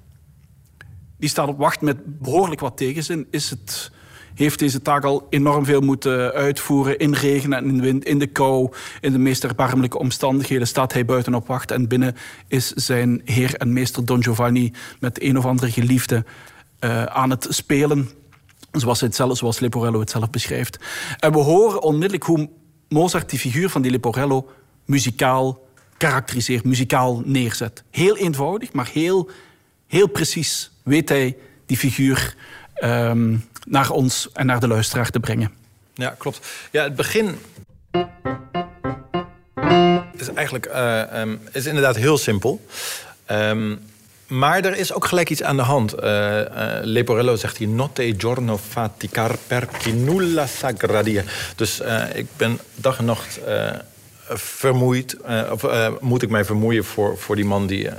die 1.24 1.32
staat 1.32 1.48
op 1.48 1.58
wacht 1.58 1.82
met 1.82 2.20
behoorlijk 2.20 2.62
wat 2.62 2.78
tegenzin. 2.78 3.28
Is 3.32 3.50
het, 3.50 3.92
heeft 4.36 4.60
deze 4.60 4.82
taak 4.82 5.04
al 5.04 5.28
enorm 5.30 5.66
veel 5.66 5.82
moeten 5.82 6.32
uitvoeren 6.34 6.98
in 6.98 7.14
regen 7.14 7.54
en 7.54 7.66
in 7.66 7.82
wind, 7.82 8.06
in 8.06 8.20
de 8.20 8.28
kou, 8.28 8.70
in 9.02 9.12
de 9.12 9.18
meest 9.18 9.44
erbarmelijke 9.44 10.00
omstandigheden 10.00 10.68
staat 10.68 10.94
hij 10.94 11.06
buiten 11.06 11.34
op 11.34 11.48
wacht 11.48 11.72
en 11.72 11.88
binnen 11.88 12.16
is 12.48 12.70
zijn 12.70 13.22
heer 13.26 13.56
en 13.56 13.74
meester 13.74 14.06
Don 14.06 14.24
Giovanni 14.24 14.74
met 15.00 15.22
een 15.22 15.38
of 15.38 15.46
andere 15.46 15.72
geliefde 15.72 16.26
uh, 16.80 17.04
aan 17.04 17.30
het 17.30 17.48
spelen. 17.50 18.10
Zoals, 18.72 19.02
het 19.02 19.16
zelf, 19.16 19.38
zoals 19.38 19.60
Leporello 19.60 20.00
het 20.00 20.10
zelf 20.10 20.30
beschrijft. 20.30 20.80
En 21.20 21.32
we 21.32 21.40
horen 21.40 21.82
onmiddellijk 21.82 22.24
hoe 22.24 22.50
Mozart 22.90 23.30
die 23.30 23.40
figuur 23.40 23.70
van 23.70 23.82
die 23.82 23.92
Leporello 23.92 24.52
muzikaal 24.86 25.68
karakteriseert, 25.98 26.64
muzikaal 26.64 27.22
neerzet. 27.26 27.84
Heel 27.90 28.18
eenvoudig, 28.18 28.74
maar 28.74 28.90
heel, 28.94 29.30
heel 29.88 30.08
precies 30.08 30.72
weet 30.84 31.10
hij 31.10 31.38
die 31.66 31.78
figuur 31.78 32.36
um, 32.84 33.46
naar 33.66 33.90
ons 33.90 34.30
en 34.34 34.46
naar 34.46 34.60
de 34.60 34.68
luisteraar 34.68 35.10
te 35.10 35.20
brengen. 35.20 35.52
Ja, 35.94 36.16
klopt. 36.18 36.40
Ja, 36.72 36.84
het 36.84 36.96
begin 36.96 37.36
is 40.18 40.34
eigenlijk 40.34 40.68
uh, 40.68 41.22
um, 41.22 41.40
is 41.52 41.66
inderdaad 41.66 41.96
heel 41.96 42.18
simpel. 42.18 42.66
Um, 43.32 43.80
maar 44.28 44.66
er 44.66 44.78
is 44.78 44.94
ook 44.94 45.06
gelijk 45.06 45.30
iets 45.30 45.44
aan 45.44 45.56
de 45.56 45.64
hand. 45.64 45.96
Uh, 45.96 46.40
uh, 46.40 46.46
Leporello 46.82 47.36
zegt 47.36 47.58
hier... 47.58 47.68
Notte 47.68 48.04
e 48.04 48.14
giorno 48.18 48.58
faticar 48.58 49.38
per 49.48 49.68
chi 49.72 49.92
nulla 49.92 50.48
sagradia. 50.48 51.24
Dus 51.56 51.82
ik 52.14 52.28
ben 52.38 52.60
dag 52.76 52.98
en 52.98 53.06
nacht 53.06 53.40
vermoeid. 54.28 55.18
of 55.52 55.66
moet 56.00 56.22
ik 56.22 56.30
mij 56.30 56.46
vermoeien 56.46 56.84
voor, 56.84 57.18
voor 57.18 57.36
die 57.36 57.46
man 57.46 57.68
die 57.68 57.90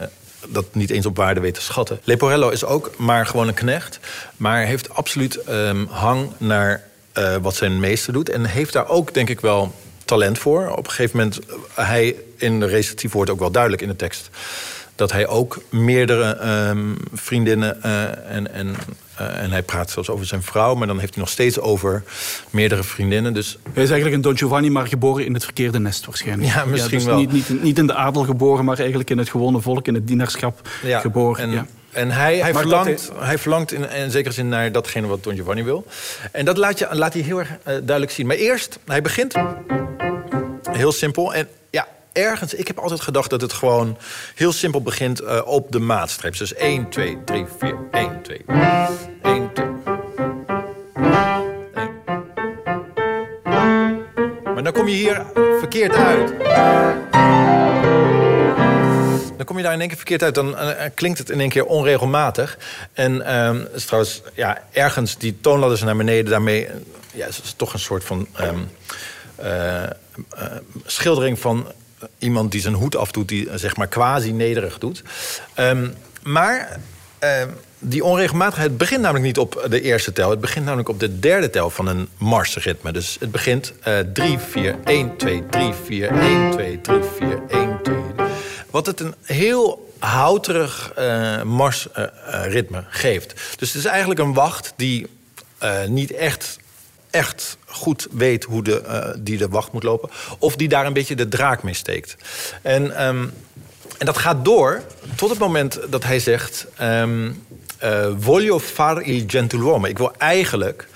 dat 0.48 0.74
niet 0.74 0.90
eens 0.90 1.06
op 1.06 1.16
waarde 1.16 1.40
weet 1.40 1.54
te 1.54 1.60
schatten. 1.60 2.00
Leporello 2.04 2.48
is 2.48 2.64
ook 2.64 2.90
maar 2.96 3.26
gewoon 3.26 3.48
een 3.48 3.54
knecht, 3.54 3.98
maar 4.36 4.66
heeft 4.66 4.94
absoluut 4.94 5.40
um, 5.48 5.86
hang 5.90 6.30
naar 6.38 6.82
uh, 7.18 7.36
wat 7.36 7.54
zijn 7.54 7.80
meester 7.80 8.12
doet. 8.12 8.28
En 8.28 8.44
heeft 8.44 8.72
daar 8.72 8.88
ook, 8.88 9.14
denk 9.14 9.28
ik 9.28 9.40
wel, 9.40 9.74
talent 10.04 10.38
voor. 10.38 10.70
Op 10.70 10.84
een 10.84 10.90
gegeven 10.90 11.18
moment, 11.18 11.38
hij 11.74 12.16
in 12.36 12.60
de 12.60 12.66
recitatief 12.66 13.12
wordt 13.12 13.30
ook 13.30 13.38
wel 13.38 13.50
duidelijk 13.50 13.82
in 13.82 13.88
de 13.88 13.96
tekst 13.96 14.30
dat 14.94 15.12
hij 15.12 15.26
ook 15.26 15.62
meerdere 15.68 16.48
um, 16.68 16.96
vriendinnen 17.12 17.78
uh, 17.84 18.02
en, 18.30 18.52
en, 18.52 18.74
uh, 19.20 19.42
en 19.42 19.50
hij 19.50 19.62
praat 19.62 19.90
zelfs 19.90 20.08
over 20.08 20.26
zijn 20.26 20.42
vrouw, 20.42 20.74
maar 20.74 20.86
dan 20.86 20.98
heeft 20.98 21.14
hij 21.14 21.22
nog 21.22 21.32
steeds 21.32 21.60
over 21.60 22.02
meerdere 22.50 22.82
vriendinnen. 22.82 23.34
Dus... 23.34 23.58
Hij 23.72 23.82
is 23.82 23.90
eigenlijk 23.90 24.14
een 24.14 24.20
Don 24.20 24.38
Giovanni, 24.38 24.70
maar 24.70 24.86
geboren 24.86 25.24
in 25.24 25.34
het 25.34 25.44
verkeerde 25.44 25.78
nest 25.78 26.06
waarschijnlijk. 26.06 26.52
Ja, 26.52 26.64
misschien 26.64 26.98
ja, 26.98 27.04
dus 27.04 27.04
wel. 27.04 27.18
Niet, 27.18 27.32
niet, 27.32 27.62
niet, 27.62 27.78
in 27.78 27.86
de 27.86 27.94
adel 27.94 28.24
geboren, 28.24 28.64
maar 28.64 28.78
eigenlijk 28.78 29.10
in 29.10 29.18
het 29.18 29.28
gewone 29.28 29.60
volk, 29.60 29.86
in 29.86 29.94
het 29.94 30.06
dienaarschap 30.06 30.68
ja, 30.82 31.00
geboren. 31.00 31.42
En, 31.42 31.50
ja. 31.50 31.66
En 31.90 32.10
hij, 32.10 32.38
hij 32.38 32.54
verlangt, 32.54 33.10
hij... 33.14 33.26
hij... 33.26 33.38
verlangt 33.38 33.72
in, 33.72 33.90
in 33.90 34.10
zekere 34.10 34.34
zin 34.34 34.48
naar 34.48 34.72
datgene 34.72 35.06
wat 35.06 35.22
Don 35.22 35.34
Giovanni 35.34 35.62
wil. 35.62 35.86
En 36.32 36.44
dat 36.44 36.56
laat, 36.56 36.78
je, 36.78 36.88
laat 36.90 37.12
hij 37.12 37.22
heel 37.22 37.38
erg 37.38 37.48
uh, 37.48 37.56
duidelijk 37.64 38.10
zien. 38.10 38.26
Maar 38.26 38.36
eerst, 38.36 38.78
hij 38.86 39.02
begint 39.02 39.34
heel 40.70 40.92
simpel. 40.92 41.34
En 41.34 41.48
ja, 41.70 41.86
ergens, 42.14 42.54
ik 42.54 42.66
heb 42.66 42.78
altijd 42.78 43.00
gedacht 43.00 43.30
dat 43.30 43.40
het 43.40 43.52
gewoon 43.52 43.98
heel 44.34 44.52
simpel 44.52 44.82
begint 44.82 45.22
uh, 45.22 45.40
op 45.44 45.72
de 45.72 45.78
maatstreep. 45.78 46.36
Dus 46.36 46.54
1, 46.54 46.88
2, 46.88 47.18
3, 47.24 47.46
4, 47.58 47.76
1, 47.90 48.22
2, 48.22 48.44
1, 49.22 49.52
2. 49.52 49.66
1, 54.54 54.72
kom 54.72 54.88
je 54.88 54.94
hier 54.94 55.26
verkeerd 55.58 55.94
uit. 55.94 56.32
Dan 59.36 59.46
kom 59.46 59.56
je 59.56 59.62
daar 59.62 59.72
in 59.72 59.80
één 59.80 59.88
keer 59.88 59.96
verkeerd 59.96 60.22
uit. 60.22 60.34
Dan 60.34 60.56
eh, 60.58 60.90
klinkt 60.94 61.18
het 61.18 61.30
in 61.30 61.40
één 61.40 61.48
keer 61.48 61.64
onregelmatig. 61.64 62.58
En 62.92 63.22
is 63.74 63.84
trouwens, 63.84 64.22
ja, 64.34 64.62
ergens 64.72 65.18
die 65.18 65.40
toonladders 65.40 65.82
naar 65.82 65.96
beneden... 65.96 66.30
daarmee 66.30 66.66
eh, 66.66 66.74
ja, 67.14 67.26
is 67.26 67.36
het 67.36 67.58
toch 67.58 67.72
een 67.72 67.78
soort 67.78 68.04
van 68.04 68.28
eh, 69.36 69.82
eh, 69.86 69.90
schildering 70.84 71.38
van 71.38 71.72
iemand 72.18 72.52
die 72.52 72.60
zijn 72.60 72.74
hoed 72.74 72.96
afdoet... 72.96 73.28
die 73.28 73.50
eh, 73.50 73.56
zeg 73.56 73.76
maar 73.76 73.86
quasi 73.86 74.32
nederig 74.32 74.78
doet. 74.78 75.02
Ehm, 75.54 75.88
maar 76.22 76.80
ehm, 77.18 77.48
die 77.78 78.04
onregelmatigheid 78.04 78.76
begint 78.76 79.00
namelijk 79.00 79.24
niet 79.24 79.38
op 79.38 79.66
de 79.68 79.80
eerste 79.80 80.12
tel. 80.12 80.30
Het 80.30 80.40
begint 80.40 80.64
namelijk 80.64 80.88
op 80.88 81.00
de 81.00 81.18
derde 81.18 81.50
tel 81.50 81.70
van 81.70 81.86
een 81.86 82.08
marsritme. 82.16 82.92
Dus 82.92 83.16
het 83.20 83.30
begint 83.30 83.72
eh 83.82 83.98
3, 83.98 84.38
4, 84.38 84.76
1, 84.84 85.16
2, 85.16 85.46
3, 85.50 85.72
4, 85.84 86.10
1, 86.10 86.50
2, 86.50 86.80
3, 86.80 87.00
4, 87.16 87.42
1, 87.48 87.78
2... 87.82 87.96
Wat 88.70 88.86
het 88.86 89.00
een 89.00 89.14
heel 89.22 89.92
houterig 89.98 90.92
eh 90.94 91.42
marsritme 91.42 92.84
geeft. 92.88 93.34
Dus 93.58 93.72
het 93.72 93.84
is 93.84 93.84
eigenlijk 93.84 94.20
een 94.20 94.34
wacht 94.34 94.72
die 94.76 95.06
eh, 95.64 95.84
niet 95.84 96.12
echt, 96.12 96.58
echt 97.14 97.56
goed 97.66 98.06
weet 98.10 98.44
hoe 98.44 98.62
de, 98.62 98.80
eh, 98.80 99.14
die 99.18 99.38
de 99.38 99.48
wacht 99.48 99.72
moet 99.72 99.82
lopen. 99.82 100.10
Of 100.38 100.56
die 100.56 100.68
daar 100.68 100.86
een 100.86 100.92
beetje 100.92 101.16
de 101.16 101.28
draak 101.28 101.62
mee 101.62 101.74
steekt. 101.74 102.16
En, 102.62 102.96
ehm, 102.96 103.26
en 103.98 104.06
dat 104.06 104.18
gaat 104.18 104.44
door 104.44 104.82
tot 105.14 105.30
het 105.30 105.38
moment 105.38 105.80
dat 105.90 106.04
hij 106.04 106.18
zegt... 106.18 106.66
eh, 107.78 108.08
voglio 108.18 108.60
far 108.60 109.02
il 109.02 109.24
gentiluomo. 109.26 109.86
Ik 109.86 109.98
wil 109.98 110.12
eigenlijk 110.18 110.88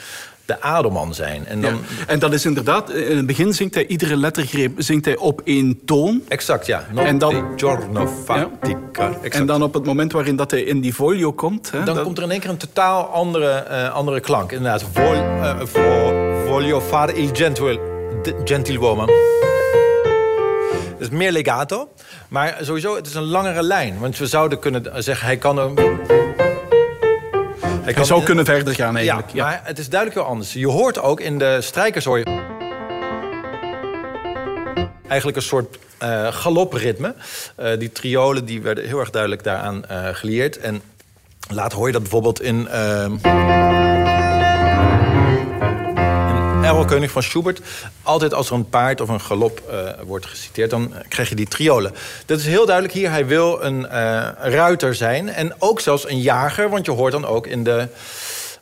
de 0.49 0.61
adelman 0.61 1.14
zijn. 1.14 1.47
En 1.47 1.61
dan, 1.61 1.73
Ja. 1.73 1.78
En 2.07 2.19
dat 2.19 2.33
is 2.33 2.45
inderdaad, 2.45 2.90
in 2.90 3.17
het 3.17 3.26
begin 3.26 3.52
zingt 3.52 3.75
hij 3.75 3.87
iedere 3.87 4.17
lettergreep 4.17 4.73
zingt 4.76 5.05
hij 5.05 5.17
op 5.17 5.40
één 5.45 5.81
toon. 5.85 6.23
Exact, 6.28 6.67
ja. 6.67 6.85
En 6.95 7.19
dan- 7.19 7.45
giorno 7.57 8.07
fatica. 8.25 9.09
Exact. 9.09 9.35
En 9.35 9.47
dan 9.47 9.62
op 9.62 9.75
het 9.75 9.85
moment 9.85 10.12
waarin 10.12 10.37
dat 10.37 10.50
hij 10.50 10.61
in 10.62 10.81
die 10.81 10.93
folio 10.95 11.33
komt... 11.33 11.71
Hè, 11.71 11.83
Dan 11.85 11.95
dat- 11.95 12.05
komt 12.05 12.19
er 12.19 12.25
in 12.25 12.31
één 12.31 12.40
keer 12.40 12.50
een 12.50 12.57
totaal 12.57 13.05
andere, 13.07 13.50
eh, 13.50 13.93
andere 13.95 14.21
klank. 14.21 14.52
Inderdaad, 14.52 14.85
vol, 14.93 15.12
eh, 15.14 15.59
vo- 15.64 16.43
voglio 16.47 16.81
fare 16.81 17.12
il 17.14 17.28
gentil, 17.33 17.78
gentiluomo. 18.45 19.05
Het 20.99 21.00
is 21.00 21.09
meer 21.11 21.33
legato. 21.33 21.88
Maar 22.28 22.59
sowieso, 22.61 22.95
het 22.97 23.07
is 23.07 23.14
een 23.14 23.23
langere 23.25 23.62
lijn. 23.62 23.99
Want 24.00 24.19
we 24.19 24.26
zouden 24.26 24.59
kunnen 24.59 25.02
zeggen, 25.02 25.26
hij 25.26 25.37
kan... 25.37 25.59
Een, 25.59 25.78
hij 27.95 27.97
hij 27.97 28.07
zou 28.16 28.25
kunnen 28.25 28.45
verder 28.45 28.75
gaan 28.75 28.92
Ja, 28.92 28.97
eigenlijk. 28.99 29.30
Ja, 29.33 29.45
maar 29.45 29.61
het 29.64 29.78
is 29.78 29.88
duidelijk 29.88 30.21
wel 30.21 30.28
anders. 30.28 30.52
Je 30.52 30.66
hoort 30.66 31.00
ook 31.00 31.21
in 31.21 31.38
de 31.38 31.59
strijkers 31.61 32.04
hoor 32.04 32.18
je... 32.18 32.25
Eigenlijk 35.09 35.37
een 35.37 35.42
soort 35.42 35.78
eh 35.99 36.33
galopritme. 36.33 37.14
Eh, 37.57 37.78
die 37.78 37.92
triolen 37.92 38.45
die 38.45 38.62
werden 38.62 38.85
heel 38.85 38.99
erg 38.99 39.11
duidelijk 39.11 39.45
daaraan 39.45 39.85
eh 39.85 40.09
gelieerd. 40.12 40.59
En 40.59 40.83
later 41.50 41.78
hoor 41.78 41.87
je 41.87 41.92
dat 41.92 42.02
bijvoorbeeld 42.02 42.40
in... 42.42 42.68
Errolkönig 46.68 47.10
van 47.10 47.22
Schubert. 47.22 47.60
Altijd 48.02 48.34
als 48.34 48.48
er 48.48 48.54
een 48.54 48.68
paard 48.68 49.00
of 49.00 49.08
een 49.08 49.20
galop 49.20 49.62
eh, 49.70 49.78
wordt 50.06 50.26
geciteerd... 50.26 50.70
dan 50.70 50.92
krijg 51.08 51.28
je 51.28 51.34
die 51.34 51.48
triolen. 51.48 51.94
Dat 52.26 52.38
is 52.38 52.46
heel 52.46 52.66
duidelijk 52.66 52.94
hier. 52.94 53.10
Hij 53.10 53.26
wil 53.26 53.62
een 53.62 53.88
eh, 53.88 54.28
ruiter 54.40 54.94
zijn. 54.94 55.28
En 55.28 55.54
ook 55.58 55.80
zelfs 55.80 56.08
een 56.08 56.20
jager. 56.20 56.70
Want 56.70 56.87
je 56.87 56.92
hoort 56.92 57.12
dan 57.12 57.26
ook 57.26 57.46
in 57.46 57.64
de 57.64 57.88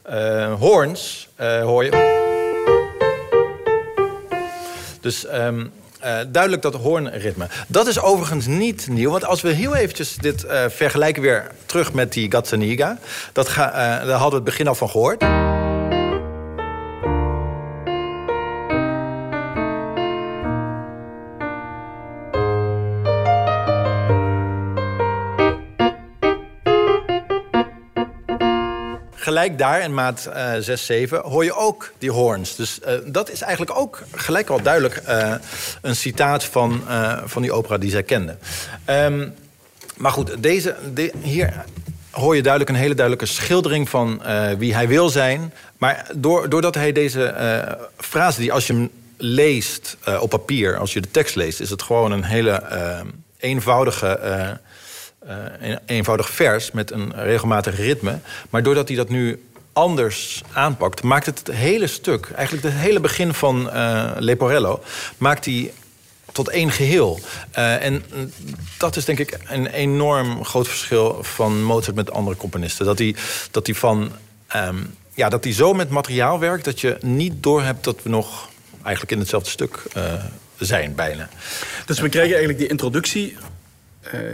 eh 0.03 0.53
hoorns... 0.55 1.29
eh, 1.37 1.63
hoor 1.63 1.85
je... 1.85 2.15
Dus 5.01 5.27
ehm, 5.27 5.67
eh, 6.01 6.17
duidelijk 6.29 6.63
dat 6.63 6.75
hoornritme. 6.75 7.47
Dat 7.67 7.87
is 7.87 8.01
overigens 8.01 8.47
niet 8.47 8.87
nieuw. 8.91 9.11
Want 9.11 9.25
als 9.25 9.43
we 9.43 9.49
heel 9.49 9.75
eventjes 9.75 10.17
dit 10.17 10.45
eh, 10.45 10.65
vergelijken 10.69 11.23
weer 11.23 11.51
terug 11.67 11.93
met 11.93 12.13
die 12.13 12.31
Gazzaniga... 12.31 12.99
Dat 13.33 13.49
eh, 13.49 13.57
daar 13.57 14.09
hadden 14.09 14.29
we 14.29 14.35
het 14.35 14.45
begin 14.45 14.69
al 14.69 14.75
van 14.75 14.89
gehoord. 14.89 15.25
Gelijk 29.37 29.59
daar 29.59 29.81
in 29.81 29.95
maat 29.95 30.27
eh 30.33 30.53
6, 30.61 30.87
7 30.87 31.21
hoor 31.21 31.45
je 31.45 31.55
ook 31.55 31.93
die 31.99 32.11
hoorns. 32.11 32.57
Dus 32.57 32.81
eh, 32.81 32.95
dat 33.07 33.31
is 33.31 33.41
eigenlijk 33.41 33.79
ook 33.79 34.03
gelijk 34.15 34.49
al 34.51 34.63
duidelijk 34.63 34.97
eh, 34.97 35.35
een 35.83 35.97
citaat 35.97 36.45
van, 36.45 36.83
eh, 36.89 37.19
van 37.25 37.43
die 37.43 37.53
opera 37.53 37.79
die 37.79 37.91
zij 37.91 38.03
kende. 38.03 38.37
Ehm, 38.85 39.29
maar 39.97 40.11
goed, 40.13 40.43
deze, 40.43 40.77
de- 40.95 41.13
hier 41.23 41.65
hoor 42.11 42.37
je 42.37 42.43
duidelijk 42.43 42.71
een 42.73 42.83
hele 42.83 42.95
duidelijke 42.95 43.33
schildering 43.33 43.89
van 43.89 44.23
wie 44.59 44.75
hij 44.75 44.89
wil 44.89 45.09
zijn. 45.09 45.53
Maar 45.79 46.07
door, 46.15 46.49
doordat 46.49 46.75
hij 46.75 46.93
deze 46.93 47.35
frase, 47.97 48.41
die 48.41 48.53
als 48.53 48.67
je 48.67 48.73
hem 48.73 48.91
leest 49.17 49.97
op 50.21 50.31
papier, 50.31 50.79
als 50.79 50.93
je 50.93 51.01
de 51.01 51.11
tekst 51.11 51.35
leest, 51.37 51.61
is 51.61 51.71
het 51.71 51.83
gewoon 51.83 52.13
een 52.13 52.25
hele 52.25 52.63
eenvoudige. 53.39 54.19
Eh, 55.27 55.35
een 55.61 55.79
eenvoudig 55.87 56.31
vers 56.31 56.71
met 56.71 56.91
een 56.91 57.13
regelmatig 57.15 57.77
ritme. 57.77 58.19
Maar 58.51 58.63
doordat 58.63 58.89
hij 58.89 58.97
dat 58.97 59.09
nu 59.09 59.43
anders 59.73 60.43
aanpakt, 60.53 61.03
maakt 61.03 61.27
het 61.27 61.39
het 61.39 61.57
hele 61.57 61.87
stuk, 61.87 62.31
eigenlijk 62.35 62.67
het 62.67 62.75
hele 62.77 63.01
begin 63.01 63.35
van 63.35 63.71
eh 63.71 64.11
Leporello, 64.19 64.83
maakt 65.19 65.45
hij 65.45 65.73
tot 66.33 66.49
één 66.49 66.71
geheel. 66.71 67.21
Eh, 67.51 67.85
en 67.85 68.05
mm, 68.15 68.33
dat 68.79 68.97
is 68.97 69.05
denk 69.05 69.19
ik 69.19 69.39
een 69.45 69.67
enorm 69.67 70.45
groot 70.45 70.69
verschil 70.69 71.19
van 71.23 71.63
Mozart 71.63 71.97
met 71.97 72.11
andere 72.11 72.37
componisten. 72.37 72.87
Dat 72.87 72.99
hij, 72.99 73.15
dat 73.51 73.67
hij 73.67 73.75
van. 73.75 74.13
ehm, 74.47 74.77
ja, 75.15 75.29
dat 75.29 75.45
hij 75.45 75.53
zo 75.53 75.73
met 75.73 75.91
materiaal 75.91 76.39
werkt 76.39 76.65
dat 76.65 76.81
je 76.81 76.97
niet 77.01 77.43
doorhebt 77.43 77.85
dat 77.85 78.03
we 78.03 78.09
nog 78.09 78.49
eigenlijk 78.83 79.13
in 79.13 79.19
hetzelfde 79.19 79.51
stuk 79.51 79.83
zijn, 80.59 80.95
bijna. 80.95 81.29
Dus 81.87 82.01
we 82.01 82.09
krijgen 82.09 82.31
eigenlijk 82.31 82.59
die 82.59 82.69
introductie, 82.69 83.37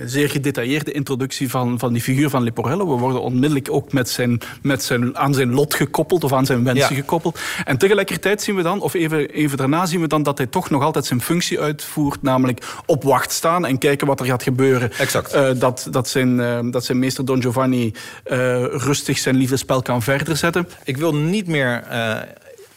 zeer 0.05 0.31
gedetailleerde 0.31 0.93
introductie 0.93 1.51
van, 1.51 1.79
van 1.79 1.93
die 1.93 2.03
figuur 2.03 2.31
van 2.31 2.43
Leporello. 2.43 2.87
We 2.95 3.01
worden 3.01 3.23
onmiddellijk 3.23 3.69
ook 3.71 3.93
met 3.93 4.09
zijn, 4.09 4.41
met 4.63 4.83
zijn, 4.83 5.17
aan 5.19 5.35
zijn 5.35 5.55
lot 5.55 5.75
gekoppeld 5.75 6.25
of 6.25 6.33
aan 6.33 6.47
zijn 6.47 6.65
wensen 6.65 6.95
Ja. 6.95 7.01
gekoppeld. 7.01 7.39
En 7.65 7.79
tegelijkertijd 7.79 8.43
zien 8.43 8.57
we 8.57 8.63
dan, 8.63 8.81
of 8.81 8.95
even, 8.95 9.29
even 9.31 9.57
daarna 9.57 9.87
zien 9.87 10.01
we 10.01 10.07
dan 10.07 10.23
dat 10.23 10.39
hij 10.39 10.47
toch 10.47 10.71
nog 10.71 10.83
altijd 10.83 11.05
zijn 11.07 11.21
functie 11.23 11.61
uitvoert, 11.61 12.23
namelijk 12.23 12.65
op 12.87 13.03
wacht 13.03 13.33
staan 13.33 13.67
en 13.67 13.79
kijken 13.79 14.07
wat 14.07 14.21
er 14.21 14.27
gaat 14.27 14.43
gebeuren. 14.43 14.93
Exact. 14.99 15.33
Eh, 15.33 15.51
dat, 15.57 15.87
dat, 15.91 16.09
zijn, 16.09 16.41
eh, 16.41 16.59
dat 16.71 16.85
zijn 16.85 16.99
meester 16.99 17.25
Don 17.25 17.43
Giovanni 17.43 17.93
eh, 18.25 18.65
rustig 18.65 19.19
zijn 19.19 19.37
liefdespel 19.37 19.83
kan 19.83 20.03
verder 20.03 20.37
zetten. 20.37 20.69
Ik 20.85 20.97
wil 20.97 21.15
niet 21.15 21.47
meer. 21.47 21.83
eh 21.89 22.17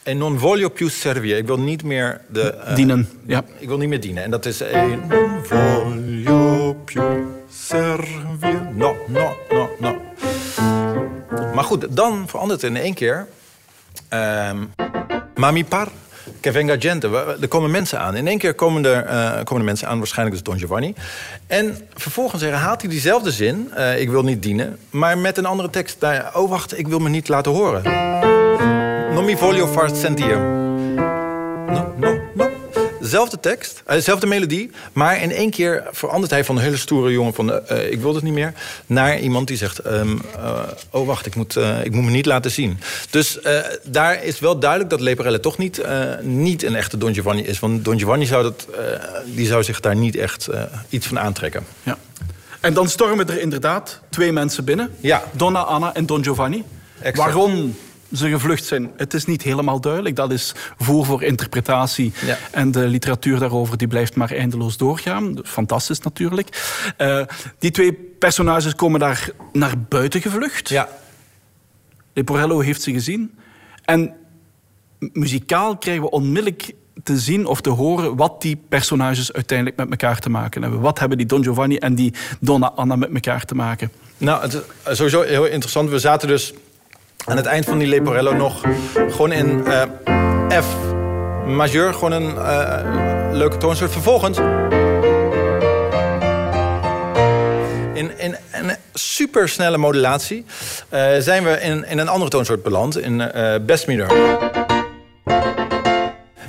e 0.04 0.14
non 0.14 0.40
voglio 0.40 0.70
più 0.70 0.90
servire. 0.90 1.38
Ik 1.38 1.46
wil 1.48 1.60
niet 1.60 1.84
meer 1.84 2.22
de. 2.28 2.42
eh, 2.54 2.76
Dienen, 2.76 3.10
ja. 3.26 3.44
Ik 3.60 3.68
wil 3.68 3.78
niet 3.78 3.90
meer 3.90 4.00
dienen. 4.02 4.24
En 4.24 4.32
dat 4.32 4.46
is. 4.46 4.60
E 4.62 4.98
non 5.10 5.30
voglio 5.44 6.45
più 6.74 7.02
servire. 7.50 8.70
No, 8.74 8.96
no, 9.08 9.36
no, 9.50 9.70
no. 9.80 9.96
Maar 11.54 11.64
goed, 11.64 11.86
dan 11.90 12.24
verandert 12.28 12.62
het 12.62 12.72
in 12.72 12.78
één 12.78 12.94
keer. 12.94 13.28
ehm 14.10 14.58
ma 15.36 15.52
mi 15.52 15.64
par 15.66 15.88
che 16.42 16.52
venga 16.52 16.76
gente. 16.80 17.36
Er 17.42 17.48
komen 17.48 17.72
mensen 17.72 18.00
aan. 18.00 18.16
In 18.16 18.28
één 18.28 18.38
keer 18.38 18.54
komen 18.54 18.86
er, 18.86 19.06
eh, 19.06 19.34
komen 19.44 19.58
er 19.58 19.64
mensen 19.64 19.88
aan, 19.88 19.98
waarschijnlijk 19.98 20.36
dus 20.38 20.46
Don 20.46 20.60
Giovanni. 20.60 20.94
En 21.48 21.78
vervolgens 21.94 22.42
herhaalt 22.42 22.82
hij 22.82 22.90
diezelfde 22.90 23.32
zin. 23.32 23.72
eh, 23.74 24.02
ik 24.02 24.10
wil 24.10 24.24
niet 24.24 24.44
dienen. 24.44 24.80
Maar 24.90 25.18
met 25.18 25.38
een 25.38 25.46
andere 25.46 25.70
tekst. 25.70 26.00
Daar, 26.00 26.32
oh, 26.34 26.50
wacht, 26.50 26.78
ik 26.80 26.88
wil 26.88 27.00
me 27.00 27.10
niet 27.10 27.28
laten 27.28 27.52
horen. 27.52 27.84
Non 29.14 29.26
mi 29.26 29.38
voglio 29.38 29.68
far 29.68 29.90
sentire. 29.96 30.36
No, 31.68 31.94
no, 31.98 32.20
no. 33.16 33.24
Zelfde 33.26 33.40
tekst, 33.40 33.82
eh, 33.86 33.96
dezelfde 33.96 34.28
melodie, 34.28 34.72
maar 34.94 35.22
in 35.22 35.32
één 35.32 35.50
keer 35.50 35.84
verandert 35.92 36.32
hij 36.32 36.44
van 36.44 36.56
een 36.56 36.62
hele 36.62 36.78
stoere 36.78 37.12
jongen 37.12 37.34
van 37.34 37.52
eh, 37.52 37.92
ik 37.92 38.02
wil 38.02 38.16
het 38.16 38.24
niet 38.24 38.34
meer, 38.34 38.54
naar 38.86 39.20
iemand 39.20 39.48
die 39.48 39.58
zegt, 39.58 39.80
ehm, 39.80 40.18
eh, 40.38 40.60
oh 40.90 41.08
wacht, 41.08 41.26
ik 41.26 41.36
moet, 41.36 41.56
ik 41.84 41.92
moet 41.92 42.04
me 42.04 42.12
niet 42.12 42.26
laten 42.26 42.52
zien. 42.52 42.80
Dus 43.10 43.40
daar 43.84 44.24
is 44.24 44.40
wel 44.40 44.60
duidelijk 44.60 44.90
dat 44.90 45.00
Leporello 45.00 45.40
toch 45.40 45.58
niet, 45.58 45.82
niet 46.22 46.64
een 46.64 46.76
echte 46.76 46.98
Don 46.98 47.14
Giovanni 47.14 47.42
is, 47.42 47.60
want 47.60 47.86
Don 47.86 47.98
Giovanni 47.98 48.26
zou, 48.26 48.44
dat, 48.44 48.68
die 49.26 49.48
zou 49.48 49.64
zich 49.64 49.80
daar 49.80 49.96
niet 49.96 50.16
echt 50.16 50.50
iets 50.90 51.08
van 51.08 51.20
aantrekken. 51.20 51.66
Ja. 51.84 51.98
En 52.60 52.74
dan 52.74 52.90
stormen 52.90 53.28
er 53.28 53.40
inderdaad 53.42 54.00
twee 54.10 54.32
mensen 54.32 54.64
binnen. 54.64 54.96
Ja. 55.00 55.24
Donna 55.32 55.60
Anna 55.60 55.94
en 55.94 56.06
Don 56.06 56.24
Giovanni. 56.24 56.64
Exact. 57.00 57.18
Waarom 57.18 57.76
ze 58.18 58.30
gevlucht 58.30 58.66
zijn, 58.66 58.92
het 58.98 59.14
is 59.14 59.26
niet 59.26 59.42
helemaal 59.42 59.82
duidelijk. 59.82 60.16
Dat 60.16 60.32
is 60.32 60.54
voer 60.78 61.06
voor 61.06 61.24
interpretatie. 61.24 62.14
Ja. 62.26 62.38
En 62.52 62.72
de 62.72 62.88
literatuur 62.88 63.40
daarover 63.40 63.78
die 63.78 63.88
blijft 63.88 64.16
maar 64.16 64.32
eindeloos 64.32 64.78
doorgaan. 64.78 65.40
Fantastisch 65.44 66.00
natuurlijk. 66.00 66.50
Eh, 66.98 67.22
die 67.60 67.72
twee 67.72 67.94
personages 67.94 68.76
komen 68.76 69.00
daar 69.00 69.30
naar 69.54 69.74
buiten 69.90 70.22
gevlucht. 70.22 70.70
Ja, 70.70 70.90
Leporello 72.14 72.60
heeft 72.60 72.82
ze 72.82 72.92
gezien. 72.92 73.38
En 73.86 74.14
muzikaal 75.00 75.78
krijgen 75.78 76.04
we 76.04 76.10
onmiddellijk 76.10 76.74
te 77.04 77.18
zien 77.18 77.46
of 77.46 77.62
te 77.62 77.70
horen 77.70 78.16
wat 78.16 78.42
die 78.42 78.58
personages 78.70 79.34
uiteindelijk 79.34 79.78
met 79.78 79.90
elkaar 79.90 80.20
te 80.20 80.30
maken 80.30 80.62
hebben. 80.62 80.82
Wat 80.82 81.00
hebben 81.00 81.18
die 81.18 81.28
Don 81.28 81.44
Giovanni 81.44 81.78
en 81.78 81.96
die 81.96 82.14
Donna 82.40 82.72
Anna 82.76 82.96
met 82.96 83.14
elkaar 83.14 83.46
te 83.46 83.56
maken? 83.56 83.92
Nou, 84.18 84.42
het 84.42 84.54
is 84.54 84.98
sowieso 84.98 85.22
heel 85.22 85.46
interessant. 85.46 85.90
We 85.90 86.00
zaten 86.00 86.28
dus 86.28 86.54
aan 87.26 87.38
het 87.38 87.46
eind 87.46 87.66
van 87.66 87.78
die 87.78 87.88
Leporello 87.88 88.34
nog 88.34 88.62
gewoon 88.94 89.32
in 89.32 89.64
uh, 89.68 89.82
F 90.62 90.66
majeur. 91.46 91.94
Gewoon 91.94 92.12
een 92.12 92.36
uh, 92.36 92.80
leuke 93.32 93.58
toonsoort. 93.58 93.92
Vervolgens... 93.92 94.38
In, 97.94 98.20
in, 98.20 98.36
een 98.52 98.76
supersnelle 98.94 99.78
modulatie 99.78 100.46
uh, 100.94 101.08
zijn 101.20 101.44
we 101.44 101.62
in, 101.62 101.86
in 101.86 101.98
een 101.98 102.08
andere 102.08 102.30
toonsoort 102.32 102.64
beland. 102.64 103.00
In 103.00 103.32
best 103.66 103.88
mineur. 103.88 104.12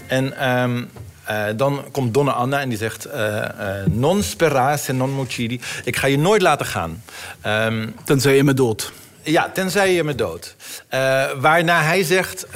En 0.07 0.35
uh, 1.31 1.45
dan 1.57 1.85
komt 1.93 2.15
Donna 2.15 2.31
Anna 2.31 2.61
en 2.61 2.69
die 2.69 2.79
zegt... 2.79 3.07
Uh, 3.07 3.15
uh, 3.15 3.45
non 3.87 4.23
spera 4.23 4.77
se 4.77 4.93
non 4.93 5.15
mucidi. 5.17 5.61
Ik 5.85 5.97
ga 5.97 6.07
je 6.07 6.19
nooit 6.19 6.43
laten 6.43 6.67
gaan. 6.67 7.03
Um, 7.47 7.95
tenzij 8.05 8.37
je 8.37 8.45
me 8.45 8.55
dood. 8.55 8.93
Ja, 9.27 9.51
tenzij 9.51 9.93
je 9.93 10.05
me 10.05 10.15
dood. 10.15 10.55
waarna 11.37 11.83
hij 11.83 12.03
zegt... 12.03 12.47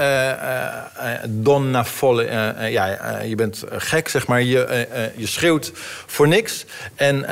donna 1.28 1.84
folle... 1.84 2.24
ja, 2.70 3.20
je 3.20 3.34
bent 3.34 3.64
gek, 3.70 4.08
zeg 4.08 4.26
maar. 4.26 4.42
Je, 4.42 4.86
je 5.16 5.26
schreeuwt 5.26 5.72
voor 6.06 6.28
niks. 6.28 6.64
En 6.94 7.26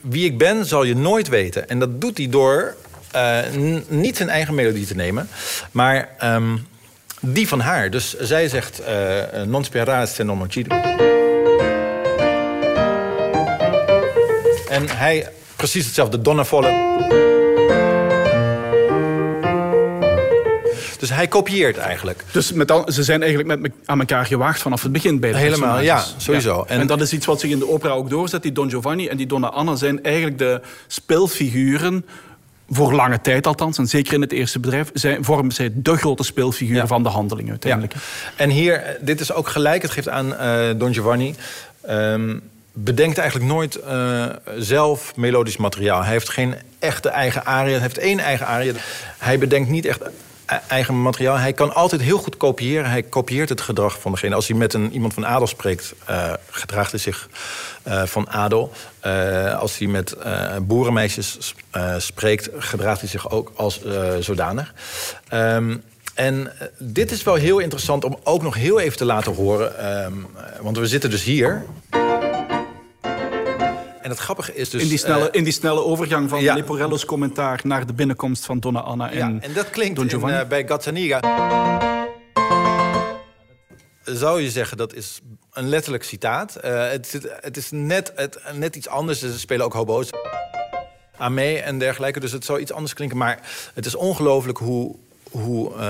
wie 0.00 0.24
ik 0.24 0.38
ben, 0.38 0.66
zal 0.66 0.84
je 0.84 0.96
nooit 0.96 1.28
weten. 1.28 1.68
En 1.68 1.78
dat 1.78 2.00
doet 2.00 2.18
hij 2.18 2.28
door 2.28 2.76
niet 3.88 4.16
zijn 4.16 4.28
eigen 4.28 4.54
melodie 4.54 4.86
te 4.86 4.94
nemen... 4.94 5.28
maar... 5.70 6.08
Um, 6.24 6.66
die 7.20 7.48
van 7.48 7.60
haar. 7.60 7.90
Dus 7.90 8.18
zij 8.18 8.48
zegt 8.48 8.80
uh, 8.80 9.42
non 9.42 9.64
sperase 9.64 10.24
non 10.24 10.42
uccido. 10.42 10.74
En 14.68 14.88
hij 14.88 15.28
precies 15.56 15.84
hetzelfde, 15.84 16.22
donna 16.22 16.44
volle. 16.44 17.37
Dus 21.08 21.16
hij 21.16 21.26
kopieert 21.26 21.76
eigenlijk. 21.76 22.24
Dus 22.32 22.52
met 22.52 22.70
al, 22.70 22.92
ze 22.92 23.02
zijn 23.02 23.22
eigenlijk 23.22 23.60
met 23.60 23.72
aan 23.84 23.98
elkaar 23.98 24.26
gewaagd 24.26 24.62
vanaf 24.62 24.82
het 24.82 24.92
begin 24.92 25.20
bij 25.20 25.32
de 25.32 25.38
Helemaal, 25.38 25.80
ja, 25.80 26.04
sowieso. 26.16 26.64
En, 26.66 26.80
en, 26.80 26.86
dat 26.86 27.00
is 27.00 27.12
iets 27.12 27.26
wat 27.26 27.40
zich 27.40 27.50
in 27.50 27.58
de 27.58 27.68
opera 27.68 27.92
ook 27.92 28.10
doorzet. 28.10 28.42
Die 28.42 28.52
Don 28.52 28.70
Giovanni 28.70 29.08
en 29.08 29.16
die 29.16 29.26
Donna 29.26 29.48
Anna 29.48 29.76
zijn 29.76 30.02
eigenlijk 30.02 30.38
de 30.38 30.60
speelfiguren 30.86 32.06
voor 32.70 32.92
lange 32.92 33.20
tijd 33.20 33.46
althans, 33.46 33.78
en 33.78 33.86
zeker 33.86 34.14
in 34.14 34.20
het 34.20 34.32
eerste 34.32 34.58
bedrijf, 34.58 34.90
zijn, 34.92 35.24
vormen 35.24 35.52
zij 35.52 35.70
de 35.74 35.96
grote 35.96 36.22
speelfiguur 36.22 36.86
van 36.86 37.02
de 37.02 37.08
handeling 37.08 37.50
uiteindelijk. 37.50 37.94
En 38.36 38.50
hier, 38.50 38.96
dit 39.00 39.20
is 39.20 39.32
ook 39.32 39.48
gelijk, 39.48 39.82
het 39.82 39.90
geeft 39.90 40.08
aan 40.08 40.32
uh, 40.32 40.60
Don 40.76 40.94
Giovanni. 40.94 41.34
Um, 41.90 42.42
bedenkt 42.72 43.18
eigenlijk 43.18 43.50
nooit 43.50 43.78
uh, 43.88 44.24
zelf 44.56 45.16
melodisch 45.16 45.56
materiaal. 45.56 46.02
Hij 46.02 46.12
heeft 46.12 46.28
geen 46.28 46.54
echte 46.78 47.08
eigen 47.08 47.46
aria. 47.46 47.72
Hij 47.72 47.80
heeft 47.80 47.98
één 47.98 48.18
eigen 48.18 48.46
aria. 48.46 48.72
Hij 49.18 49.38
bedenkt 49.38 49.68
niet 49.68 49.84
echt 49.84 50.00
eigen 50.68 51.02
materiaal. 51.02 51.36
Hij 51.36 51.52
kan 51.52 51.74
altijd 51.74 52.00
heel 52.00 52.18
goed 52.18 52.36
kopiëren. 52.36 52.90
Hij 52.90 53.02
kopieert 53.02 53.48
het 53.48 53.60
gedrag 53.60 54.00
van 54.00 54.12
degene. 54.12 54.34
Als 54.34 54.48
hij 54.48 54.56
met 54.56 54.74
een, 54.74 54.92
iemand 54.92 55.14
van 55.14 55.26
adel 55.26 55.46
spreekt, 55.46 55.94
uh, 56.10 56.32
gedraagt 56.50 56.90
hij 56.90 57.00
zich 57.00 57.28
uh, 57.88 58.02
van 58.02 58.30
adel. 58.30 58.72
Uh, 59.06 59.58
als 59.58 59.78
hij 59.78 59.86
met 59.86 60.16
boerenmeisjes 60.62 61.54
spreekt, 61.98 62.48
gedraagt 62.58 63.00
hij 63.00 63.08
zich 63.08 63.30
ook 63.30 63.52
als 63.56 63.80
zodanig. 64.20 64.74
Um, 65.32 65.82
en 66.14 66.52
dit 66.78 67.10
is 67.10 67.22
wel 67.22 67.34
heel 67.34 67.58
interessant 67.58 68.04
om 68.04 68.18
ook 68.24 68.42
nog 68.42 68.54
heel 68.54 68.80
even 68.80 68.96
te 68.96 69.04
laten 69.04 69.34
horen. 69.34 70.04
Um, 70.04 70.26
want 70.60 70.78
we 70.78 70.86
zitten 70.86 71.10
dus 71.10 71.24
hier. 71.24 71.64
En 74.08 74.14
het 74.14 74.22
grappige 74.22 74.54
is 74.54 74.70
dus... 74.70 74.82
In 74.82 74.88
die 74.88 74.98
snelle, 74.98 75.24
uh, 75.24 75.28
in 75.30 75.44
die 75.44 75.52
snelle 75.52 75.84
overgang 75.84 76.28
van 76.28 76.42
ja. 76.42 76.54
Leporello's 76.54 77.04
commentaar... 77.04 77.60
naar 77.64 77.86
de 77.86 77.92
binnenkomst 77.92 78.44
van 78.44 78.58
Donna 78.60 78.80
Anna 78.80 79.10
en 79.10 79.16
Ja, 79.16 79.40
en 79.40 79.52
dat 79.52 79.70
klinkt 79.70 80.12
in, 80.12 80.28
uh, 80.28 80.44
bij 80.44 80.66
Gazzaniga... 80.66 81.20
zou 84.02 84.40
je 84.42 84.50
zeggen, 84.50 84.76
dat 84.76 84.94
is 84.94 85.20
een 85.52 85.68
letterlijk 85.68 86.04
citaat. 86.04 86.56
Uh, 86.64 86.90
het, 86.90 87.18
het, 87.40 87.56
is 87.56 87.70
net, 87.70 88.12
het, 88.14 88.38
net 88.54 88.76
iets 88.76 88.88
anders. 88.88 89.18
Ze 89.18 89.38
spelen 89.38 89.64
ook 89.64 89.72
hobo's 89.72 90.10
aan 91.16 91.34
mee 91.34 91.60
en 91.60 91.78
dergelijke. 91.78 92.20
Dus 92.20 92.32
het 92.32 92.44
zou 92.44 92.60
iets 92.60 92.72
anders 92.72 92.94
klinken. 92.94 93.18
Maar 93.18 93.40
het 93.74 93.86
is 93.86 93.94
ongelooflijk 93.94 94.58
hoe, 94.58 94.96
hoe 95.30 95.72
uh, 95.74 95.80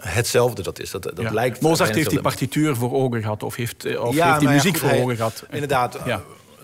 hetzelfde 0.00 0.62
dat 0.62 0.80
is. 0.80 0.90
Dat, 0.90 1.02
dat 1.02 1.18
ja. 1.18 1.32
lijkt 1.32 1.60
Mozart 1.60 1.94
heeft 1.94 2.10
die 2.10 2.20
partituur 2.20 2.76
voor 2.76 2.92
ogen 2.92 3.22
gehad 3.22 3.42
of 3.42 3.54
heeft, 3.54 3.98
of 3.98 4.14
ja, 4.14 4.26
heeft 4.26 4.40
die 4.40 4.48
muziek 4.48 4.74
ja, 4.74 4.80
goed, 4.80 4.90
voor 4.90 4.98
ogen 4.98 5.16
gehad. 5.16 5.44
Inderdaad, 5.50 5.98
ja 6.04 6.22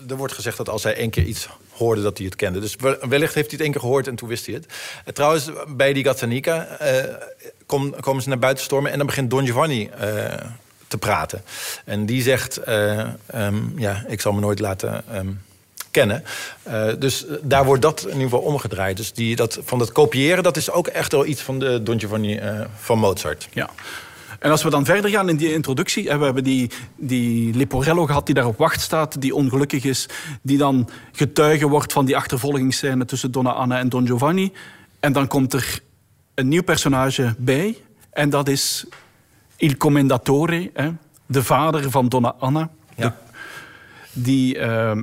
er 0.09 0.15
wordt 0.15 0.33
gezegd 0.33 0.57
dat 0.57 0.69
als 0.69 0.83
hij 0.83 0.95
één 0.95 1.09
keer 1.09 1.23
iets 1.23 1.47
hoorde, 1.71 2.01
dat 2.01 2.17
hij 2.17 2.25
het 2.25 2.35
kende. 2.35 2.59
Dus 2.59 2.75
wellicht 3.09 3.33
heeft 3.33 3.33
hij 3.33 3.57
het 3.57 3.61
één 3.61 3.71
keer 3.71 3.81
gehoord 3.81 4.07
en 4.07 4.15
toen 4.15 4.29
wist 4.29 4.45
hij 4.45 4.55
het. 4.55 4.65
Uh, 4.65 5.13
trouwens, 5.13 5.49
bij 5.67 5.93
die 5.93 6.03
Gazzanica 6.03 6.67
uh, 6.81 7.13
kom, 7.65 7.99
komen 7.99 8.23
ze 8.23 8.29
naar 8.29 8.39
buiten 8.39 8.63
stormen... 8.63 8.91
en 8.91 8.97
dan 8.97 9.07
begint 9.07 9.29
Don 9.29 9.45
Giovanni 9.45 9.89
te 10.87 10.97
praten. 10.97 11.43
En 11.85 12.05
die 12.05 12.21
zegt, 12.21 12.67
um, 12.67 13.73
ja, 13.75 14.05
ik 14.07 14.21
zal 14.21 14.33
me 14.33 14.39
nooit 14.39 14.59
laten... 14.59 15.03
Um, 15.15 15.41
kennen. 15.91 16.23
Dus 16.99 17.25
daar 17.41 17.65
wordt 17.65 17.81
dat 17.81 18.01
in 18.01 18.07
ieder 18.07 18.21
geval 18.21 18.39
omgedraaid. 18.39 18.97
Dus 18.97 19.13
die, 19.13 19.35
dat, 19.35 19.59
van 19.63 19.79
dat 19.79 19.91
kopiëren, 19.91 20.43
dat 20.43 20.57
is 20.57 20.71
ook 20.71 20.87
echt 20.87 21.11
wel 21.11 21.25
iets 21.25 21.41
van 21.41 21.59
de 21.59 21.83
Don 21.83 21.99
Giovanni 21.99 22.39
van 22.79 22.99
Mozart. 22.99 23.47
Ja. 23.51 23.69
En 24.39 24.51
als 24.51 24.63
we 24.63 24.69
dan 24.69 24.85
verder 24.85 25.09
gaan 25.09 25.29
in 25.29 25.37
die 25.37 25.53
introductie... 25.53 26.09
en 26.09 26.19
we 26.19 26.25
hebben 26.25 26.43
die, 26.43 26.69
die 26.95 27.53
Leporello 27.53 28.05
gehad 28.05 28.25
die 28.25 28.35
daar 28.35 28.45
op 28.45 28.57
wacht 28.57 28.81
staat... 28.81 29.21
die 29.21 29.35
ongelukkig 29.35 29.83
is, 29.83 30.09
die 30.41 30.57
dan 30.57 30.89
getuige 31.11 31.67
wordt 31.67 31.93
van 31.93 32.05
die 32.05 32.15
achtervolgingsscène... 32.15 33.05
tussen 33.05 33.31
Donna 33.31 33.51
Anna 33.51 33.79
en 33.79 33.89
Don 33.89 34.07
Giovanni. 34.07 34.51
En 34.99 35.13
dan 35.13 35.27
komt 35.27 35.53
er 35.53 35.79
een 36.33 36.47
nieuw 36.47 36.63
personage 36.63 37.35
bij. 37.37 37.77
En 38.09 38.29
dat 38.29 38.47
is 38.47 38.85
Il 39.55 39.77
Commendatore, 39.77 40.71
hè, 40.73 40.89
de 41.25 41.43
vader 41.43 41.91
van 41.91 42.09
Donna 42.09 42.35
Anna. 42.39 42.69
Ja. 42.95 43.07
De, 43.07 44.21
die, 44.21 44.57
uh, 44.57 45.01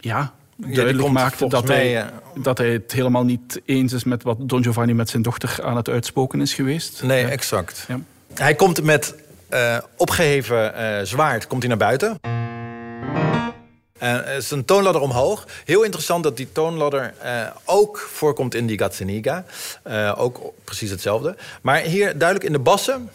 ja, 0.00 0.32
duidelijk 0.56 1.06
ja, 1.06 1.12
maakt 1.12 1.50
dat, 1.50 1.66
mij, 1.66 1.88
hij, 1.88 2.10
dat 2.34 2.58
hij 2.58 2.72
het 2.72 2.92
helemaal 2.92 3.24
niet 3.24 3.60
eens 3.64 3.92
is... 3.92 4.04
met 4.04 4.22
wat 4.22 4.36
Don 4.40 4.62
Giovanni 4.62 4.92
met 4.92 5.08
zijn 5.08 5.22
dochter 5.22 5.58
aan 5.62 5.76
het 5.76 5.88
uitspoken 5.88 6.40
is 6.40 6.54
geweest. 6.54 7.02
Nee, 7.02 7.24
exact. 7.24 7.84
Ja. 7.88 8.00
Hij 8.40 8.54
komt 8.54 8.82
met 8.82 9.14
uh, 9.50 9.78
opgeheven 9.96 10.72
uh, 10.76 10.98
zwaard 11.02 11.46
komt 11.46 11.60
hij 11.60 11.68
naar 11.68 11.78
buiten. 11.78 12.20
Uh, 14.02 14.36
is 14.36 14.50
een 14.50 14.64
toonladder 14.64 15.02
omhoog. 15.02 15.46
Heel 15.64 15.82
interessant 15.82 16.22
dat 16.22 16.36
die 16.36 16.52
toonladder 16.52 17.14
ook 17.64 17.98
voorkomt 17.98 18.54
in 18.54 18.66
die 18.66 18.78
Gazzaniga. 18.78 19.44
Ook 20.16 20.40
precies 20.64 20.90
hetzelfde. 20.90 21.36
Maar 21.62 21.78
hier 21.78 22.18
duidelijk 22.18 22.44
in 22.46 22.52
de 22.52 22.58
bassen. 22.58 23.10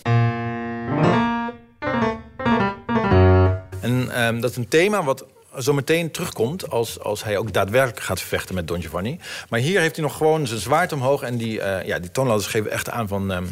En 3.82 4.24
um, 4.26 4.42
dat 4.42 4.50
is 4.50 4.58
een 4.58 4.68
thema 4.68 5.04
wat 5.04 5.26
zo 5.58 5.74
meteen 5.74 6.12
terugkomt 6.12 6.70
als, 6.70 7.00
als 7.00 7.24
hij 7.24 7.38
ook 7.38 7.54
daadwerkelijk 7.54 8.06
gaat 8.06 8.22
vechten 8.22 8.56
met 8.56 8.68
Don 8.68 8.82
Giovanni. 8.82 9.20
Maar 9.50 9.60
hier 9.60 9.80
heeft 9.80 9.96
hij 9.96 10.06
nog 10.06 10.18
gewoon 10.18 10.48
zijn 10.48 10.60
zwaard 10.60 10.92
omhoog. 10.92 11.22
En 11.22 11.38
die, 11.38 11.62
ja, 11.86 12.00
die 12.00 12.12
toonladders 12.12 12.48
geven 12.48 12.72
echt 12.72 12.90
aan 12.90 13.08
van... 13.08 13.32
Um, 13.32 13.50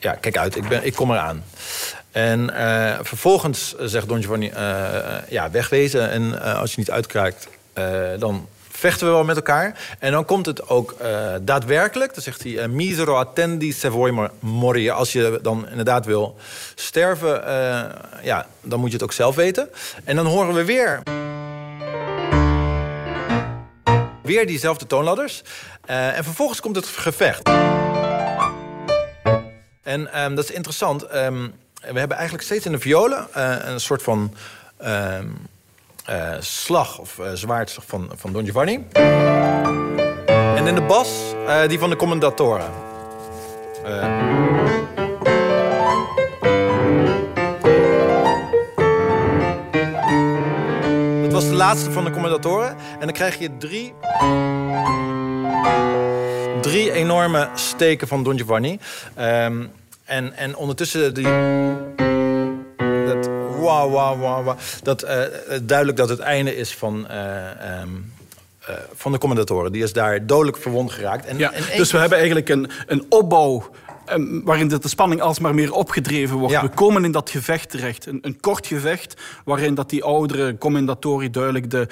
ja, 0.00 0.12
kijk 0.12 0.36
uit, 0.36 0.56
ik, 0.56 0.68
ben, 0.68 0.84
ik 0.84 0.94
kom 0.94 1.10
eraan. 1.10 1.44
En 2.10 2.50
uh, 2.50 2.98
vervolgens 3.02 3.74
zegt 3.78 4.08
Don 4.08 4.20
Giovanni, 4.20 4.50
uh, 4.50 4.50
ja, 5.28 5.50
wegwezen. 5.50 6.10
En 6.10 6.42
als 6.56 6.70
je 6.70 6.78
niet 6.78 6.90
uitkraakt, 6.90 7.48
dan 8.18 8.48
vechten 8.70 9.06
we 9.06 9.12
wel 9.12 9.24
met 9.24 9.36
elkaar. 9.36 9.78
En 9.98 10.12
dan 10.12 10.24
komt 10.24 10.46
het 10.46 10.68
ook 10.68 10.96
daadwerkelijk. 11.42 12.14
Dan 12.14 12.22
zegt 12.22 12.42
hij, 12.42 12.68
misero 12.68 13.14
attendi 13.14 13.72
se 13.72 13.90
vuoi 13.90 14.28
morire. 14.38 14.92
Als 14.92 15.12
je 15.12 15.38
dan 15.42 15.68
inderdaad 15.68 16.06
wil 16.06 16.36
sterven, 16.74 17.42
ja, 18.22 18.46
dan 18.60 18.80
moet 18.80 18.88
je 18.88 18.94
het 18.94 19.04
ook 19.04 19.12
zelf 19.12 19.34
weten. 19.34 19.68
En 20.04 20.16
dan 20.16 20.26
horen 20.26 20.54
we 20.54 20.64
weer... 20.64 21.02
Weer 24.22 24.46
diezelfde 24.46 24.86
toonladders. 24.86 25.42
en 25.86 26.24
vervolgens 26.24 26.60
komt 26.60 26.76
het 26.76 26.86
gevecht. 26.86 27.50
En 29.82 30.22
um, 30.22 30.34
dat 30.34 30.44
is 30.44 30.50
interessant. 30.50 31.14
Um, 31.14 31.54
we 31.80 31.98
hebben 31.98 32.16
eigenlijk 32.16 32.46
steeds 32.46 32.66
in 32.66 32.72
de 32.72 32.78
violen 32.78 33.26
uh, 33.36 33.56
een 33.60 33.80
soort 33.80 34.02
van 34.02 34.34
um, 34.84 35.48
uh, 36.10 36.34
slag 36.38 36.98
of 36.98 37.18
uh, 37.18 37.32
zwaard 37.34 37.78
van, 37.86 38.10
van 38.14 38.32
Don 38.32 38.44
Giovanni. 38.44 38.86
En 40.54 40.66
in 40.66 40.74
de 40.74 40.84
bas 40.86 41.08
die 41.66 41.78
van 41.78 41.90
de 41.90 41.96
commendatoren. 41.96 42.70
dat 51.22 51.32
was 51.32 51.48
de 51.48 51.54
laatste 51.54 51.90
van 51.90 52.04
de 52.04 52.10
commendatoren. 52.10 52.68
En 52.68 53.00
dan 53.00 53.12
krijg 53.12 53.38
je 53.38 53.56
drie 53.56 53.94
drie 56.60 56.92
enorme 56.92 57.48
steken 57.54 58.08
van 58.08 58.24
Don 58.24 58.36
Giovanni. 58.36 58.78
Um, 59.18 59.70
en, 60.04 60.32
en 60.36 60.56
ondertussen 60.56 61.14
die... 61.14 61.28
wauw, 63.60 63.90
wauw, 63.90 64.18
wauw. 64.18 64.56
Dat 64.82 65.04
uh, 65.04 65.10
duidelijk 65.62 65.98
dat 65.98 66.08
het 66.08 66.18
einde 66.18 66.56
is 66.56 66.74
van. 66.74 67.06
Uh, 67.10 67.80
um, 67.82 68.12
van 68.94 69.12
de 69.12 69.18
commentatoren. 69.18 69.72
Die 69.72 69.82
is 69.82 69.92
daar 69.92 70.26
dodelijk 70.26 70.56
verwond 70.56 70.92
geraakt. 70.92 71.26
En, 71.26 71.38
ja, 71.38 71.52
dus 71.76 71.92
we 71.92 71.98
hebben 71.98 72.18
eigenlijk 72.18 72.48
een, 72.48 72.70
een 72.86 73.04
opbouw 73.08 73.70
Ehm, 73.89 73.89
waarin 74.44 74.68
de 74.68 74.78
spanning 74.82 75.20
alsmaar 75.20 75.54
meer 75.54 75.72
opgedreven 75.72 76.36
wordt. 76.36 76.60
We 76.60 76.68
komen 76.68 77.04
in 77.04 77.12
dat 77.12 77.30
gevecht 77.30 77.70
terecht. 77.70 78.06
Een, 78.06 78.18
een, 78.22 78.40
kort 78.40 78.66
gevecht 78.66 79.20
waarin 79.44 79.74
dat 79.74 79.90
die 79.90 80.04
oudere 80.04 80.58
commendatori 80.58 81.30
duidelijk 81.30 81.70
de, 81.70 81.88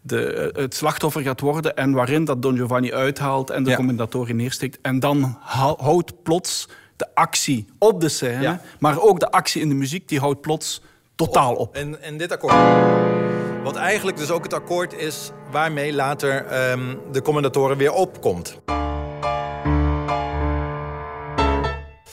de, 0.00 0.50
het 0.56 0.74
slachtoffer 0.74 1.22
gaat 1.22 1.40
worden 1.40 1.76
en 1.76 1.92
waarin 1.92 2.24
dat 2.24 2.42
Don 2.42 2.56
Giovanni 2.56 2.92
uithaalt 2.92 3.50
en 3.50 3.62
de 3.62 3.70
ja. 3.70 3.76
commendatori 3.76 4.32
neersteekt. 4.32 4.78
En 4.82 5.00
dan 5.00 5.36
houdt 5.40 6.22
plots 6.22 6.68
de 6.96 7.06
actie 7.14 7.66
op 7.78 8.00
de 8.00 8.08
scène, 8.08 8.60
maar 8.78 9.00
ook 9.00 9.20
de 9.20 9.30
actie 9.30 9.62
in 9.62 9.68
de 9.68 9.74
muziek, 9.74 10.08
die 10.08 10.18
houdt 10.18 10.40
plots 10.40 10.82
totaal 11.14 11.54
op. 11.54 11.74
En, 11.74 12.02
en 12.02 12.16
dit 12.16 12.32
akkoord... 12.32 12.54
Wat 13.62 13.76
eigenlijk 13.76 14.16
dus 14.16 14.30
ook 14.30 14.42
het 14.42 14.54
akkoord 14.54 14.94
is 14.94 15.30
waarmee 15.50 15.92
later 15.92 16.70
um, 16.70 16.98
de 17.12 17.22
commendatoren 17.22 17.76
weer 17.76 17.92
opkomt. 17.92 18.60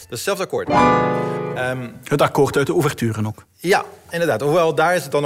Hetzelfde 0.09 0.43
akkoord. 0.43 0.69
Um, 0.69 1.93
het 2.03 2.21
akkoord 2.21 2.57
uit 2.57 2.67
de 2.67 2.73
ouverture 2.73 3.27
ook. 3.27 3.45
Ja, 3.57 3.83
inderdaad. 4.09 4.41
Hoewel, 4.41 4.75
daar 4.75 4.95
is 4.95 5.03
het 5.03 5.11
dan 5.11 5.21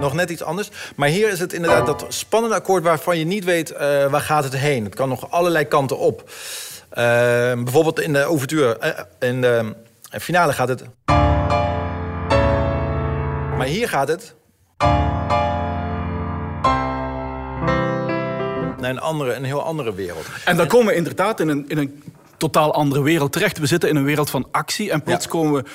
nog, 0.00 0.14
net 0.14 0.30
iets 0.30 0.42
anders. 0.42 0.70
Maar 0.96 1.08
hier 1.08 1.28
is 1.28 1.40
het 1.40 1.52
inderdaad 1.52 1.86
dat 1.86 2.04
spannende 2.08 2.56
akkoord... 2.56 2.82
waarvan 2.82 3.18
je 3.18 3.24
niet 3.24 3.44
weet 3.44 3.72
uh, 3.72 3.78
waar 4.06 4.20
gaat 4.20 4.44
het 4.44 4.56
heen. 4.56 4.84
Het 4.84 4.94
kan 4.94 5.08
nog 5.08 5.30
allerlei 5.30 5.64
kanten 5.64 5.98
op. 5.98 6.20
Uh, 6.28 6.34
bijvoorbeeld 7.62 8.00
in 8.00 8.12
de 8.12 8.24
ouverture... 8.24 8.78
Uh, 8.82 9.28
in 9.28 9.40
de 9.40 9.74
finale 10.10 10.52
gaat 10.52 10.68
het... 10.68 10.84
Maar 13.56 13.66
hier 13.66 13.88
gaat 13.88 14.08
het... 14.08 14.34
naar 18.80 18.90
een, 18.90 19.00
andere, 19.00 19.34
een 19.34 19.44
heel 19.44 19.62
andere 19.62 19.94
wereld. 19.94 20.26
En 20.44 20.56
dan 20.56 20.66
komen 20.66 20.86
we 20.86 20.94
inderdaad 20.94 21.40
in 21.40 21.48
een, 21.48 21.64
in 21.68 21.78
een 21.78 22.02
totaal 22.40 22.74
andere 22.74 23.02
wereld 23.02 23.32
terecht. 23.32 23.58
We 23.58 23.66
zitten 23.66 23.88
in 23.88 23.96
een 23.96 24.04
wereld 24.04 24.30
van 24.30 24.48
actie 24.50 24.90
en 24.90 25.02
plots 25.02 25.28
komen 25.28 25.62
we 25.62 25.70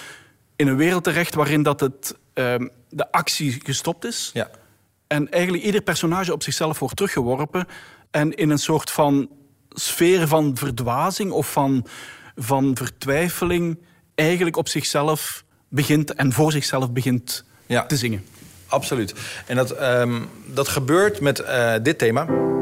in 0.55 0.67
een 0.67 0.75
wereld 0.75 1.03
terecht 1.03 1.35
waarin 1.35 1.63
dat 1.63 1.79
het, 1.79 2.15
ehm, 2.33 2.67
de 2.89 3.11
actie 3.11 3.61
gestopt 3.63 4.05
is. 4.05 4.29
Ja. 4.33 4.49
En 5.07 5.31
eigenlijk 5.31 5.63
ieder 5.63 5.81
personage 5.81 6.33
op 6.33 6.43
zichzelf 6.43 6.79
wordt 6.79 6.95
teruggeworpen 6.95 7.67
en 8.11 8.33
in 8.33 8.49
een 8.49 8.59
soort 8.59 8.91
van 8.91 9.29
sfeer 9.69 10.27
van 10.27 10.57
verdwazing 10.57 11.31
of 11.31 11.51
van, 11.51 11.85
van 12.35 12.75
vertwijfeling 12.75 13.79
eigenlijk 14.15 14.57
op 14.57 14.67
zichzelf 14.67 15.43
begint 15.69 16.13
en 16.13 16.33
voor 16.33 16.51
zichzelf 16.51 16.91
begint 16.91 17.43
te 17.87 17.97
zingen. 17.97 18.25
Absoluut. 18.67 19.13
En 19.45 19.55
dat, 19.55 19.81
um, 19.81 20.29
dat 20.45 20.67
gebeurt 20.67 21.19
met 21.19 21.39
uh, 21.39 21.73
dit 21.81 21.97
thema. 21.97 22.54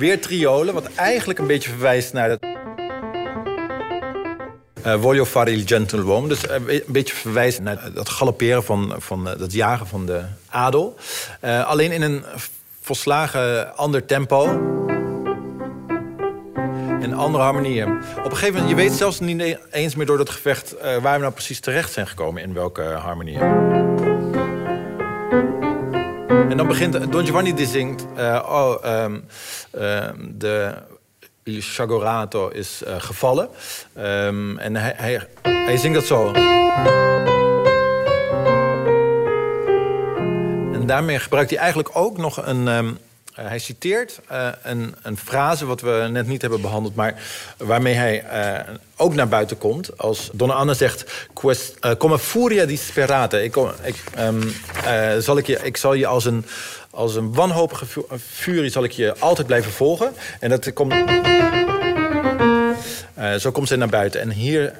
Weer 0.00 0.20
triolen, 0.20 0.74
wat 0.74 0.90
eigenlijk 0.94 1.38
een 1.38 1.46
beetje 1.46 1.70
verwijst 1.70 2.12
naar 2.12 2.30
het... 2.30 2.44
Uh, 4.86 5.00
Voglio 5.00 5.24
fare 5.24 5.50
il 5.50 5.62
gentiluomo. 5.64 6.28
Dus 6.28 6.44
uh, 6.44 6.54
een 6.66 6.82
beetje 6.86 7.14
verwijst 7.14 7.60
naar 7.60 7.92
dat 7.94 8.08
galopperen 8.08 8.64
van, 8.64 8.94
van 8.98 9.28
uh, 9.28 9.38
dat 9.38 9.52
jagen 9.52 9.86
van 9.86 10.06
de 10.06 10.22
adel. 10.48 10.96
alleen 11.42 11.92
in 11.92 12.02
een 12.02 12.24
volslagen 12.80 13.76
ander 13.76 14.06
tempo. 14.06 14.46
En 17.00 17.12
andere 17.12 17.44
harmonieën. 17.44 17.88
Op 18.18 18.24
een 18.24 18.30
gegeven 18.30 18.52
moment, 18.52 18.68
je 18.68 18.74
weet 18.74 18.92
zelfs 18.92 19.20
niet 19.20 19.58
eens 19.70 19.94
meer 19.94 20.06
door 20.06 20.18
dat 20.18 20.30
gevecht... 20.30 20.74
waar 20.80 21.14
we 21.14 21.20
nou 21.20 21.32
precies 21.32 21.60
terecht 21.60 21.92
zijn 21.92 22.06
gekomen 22.06 22.42
in 22.42 22.54
welke 22.54 22.82
harmonieën. 22.82 24.09
En 26.48 26.56
dan 26.56 26.66
begint 26.66 27.12
Don 27.12 27.24
Giovanni 27.24 27.54
die 27.54 27.66
zingt... 27.66 28.06
Uh, 28.18 28.46
oh, 28.48 29.04
um, 29.04 29.24
de 30.38 30.74
Il 31.42 31.60
Chagorato 31.60 32.48
is 32.48 32.82
uh, 32.86 32.94
gevallen. 32.98 33.48
Um, 33.98 34.58
en 34.58 34.76
hij, 34.76 34.94
hij, 34.96 35.28
hij 35.42 35.76
zingt 35.76 35.94
dat 35.94 36.06
zo. 36.06 36.32
En 40.72 40.86
daarmee 40.86 41.18
gebruikt 41.18 41.50
hij 41.50 41.58
eigenlijk 41.58 41.90
ook 41.92 42.16
nog 42.16 42.46
een... 42.46 42.98
Uh, 43.40 43.46
hij 43.46 43.58
citeert 43.58 44.20
uh, 44.32 44.48
een, 44.62 44.94
een, 45.02 45.16
frase 45.16 45.66
wat 45.66 45.80
we 45.80 46.08
net 46.10 46.26
niet 46.26 46.40
hebben 46.40 46.60
behandeld... 46.60 46.94
maar 46.94 47.22
waarmee 47.56 47.94
hij 47.94 48.24
uh, 48.68 48.74
ook 48.96 49.14
naar 49.14 49.28
buiten 49.28 49.58
komt. 49.58 49.98
Als 49.98 50.30
Donna 50.32 50.54
Anne 50.54 50.74
zegt... 50.74 51.28
Come 51.98 52.18
furia 52.18 52.66
disperata. 52.66 53.38
Ik, 53.38 53.56
um, 54.18 54.52
zal 55.18 55.38
ik, 55.38 55.46
je, 55.46 55.58
ik 55.62 55.76
zal 55.76 55.94
je 55.94 56.06
als 56.06 56.24
een, 56.24 56.44
als 56.90 57.14
een 57.14 57.34
wanhopige 57.34 57.86
furie 58.18 58.70
zal 58.70 58.84
ik 58.84 58.92
je 58.92 59.14
altijd 59.18 59.46
blijven 59.46 59.72
volgen. 59.72 60.12
En 60.40 60.50
dat 60.50 60.72
komt... 60.72 60.94
zo 63.38 63.50
komt 63.50 63.68
ze 63.68 63.76
naar 63.76 63.88
buiten. 63.88 64.20
En 64.20 64.30
hier 64.30 64.72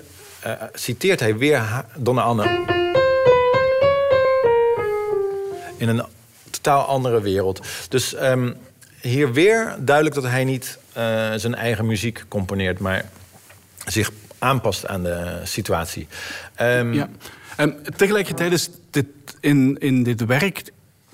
citeert 0.73 1.20
hij 1.20 1.37
weer 1.37 1.85
Donna 1.96 2.23
Anne... 2.23 2.79
in 5.77 5.88
een 5.88 6.05
totaal 6.61 6.85
andere 6.85 7.20
wereld. 7.20 7.61
Dus 7.88 8.23
um, 8.23 8.57
hier 9.01 9.33
weer 9.33 9.77
duidelijk 9.79 10.14
dat 10.14 10.25
hij 10.25 10.44
niet 10.44 10.79
uh, 10.88 11.33
zijn 11.37 11.55
eigen 11.55 11.87
muziek 11.87 12.25
componeert, 12.29 12.79
maar 12.79 13.11
zich 13.87 14.11
aanpast 14.38 14.87
aan 14.87 15.03
de 15.03 15.40
situatie. 15.44 16.09
Um, 16.61 16.92
ja. 16.92 17.09
En 17.57 17.83
tegelijkertijd 17.96 18.53
is 18.53 18.70
dit 18.90 19.07
in, 19.40 19.77
in 19.79 20.03
dit 20.03 20.25
werk 20.25 20.62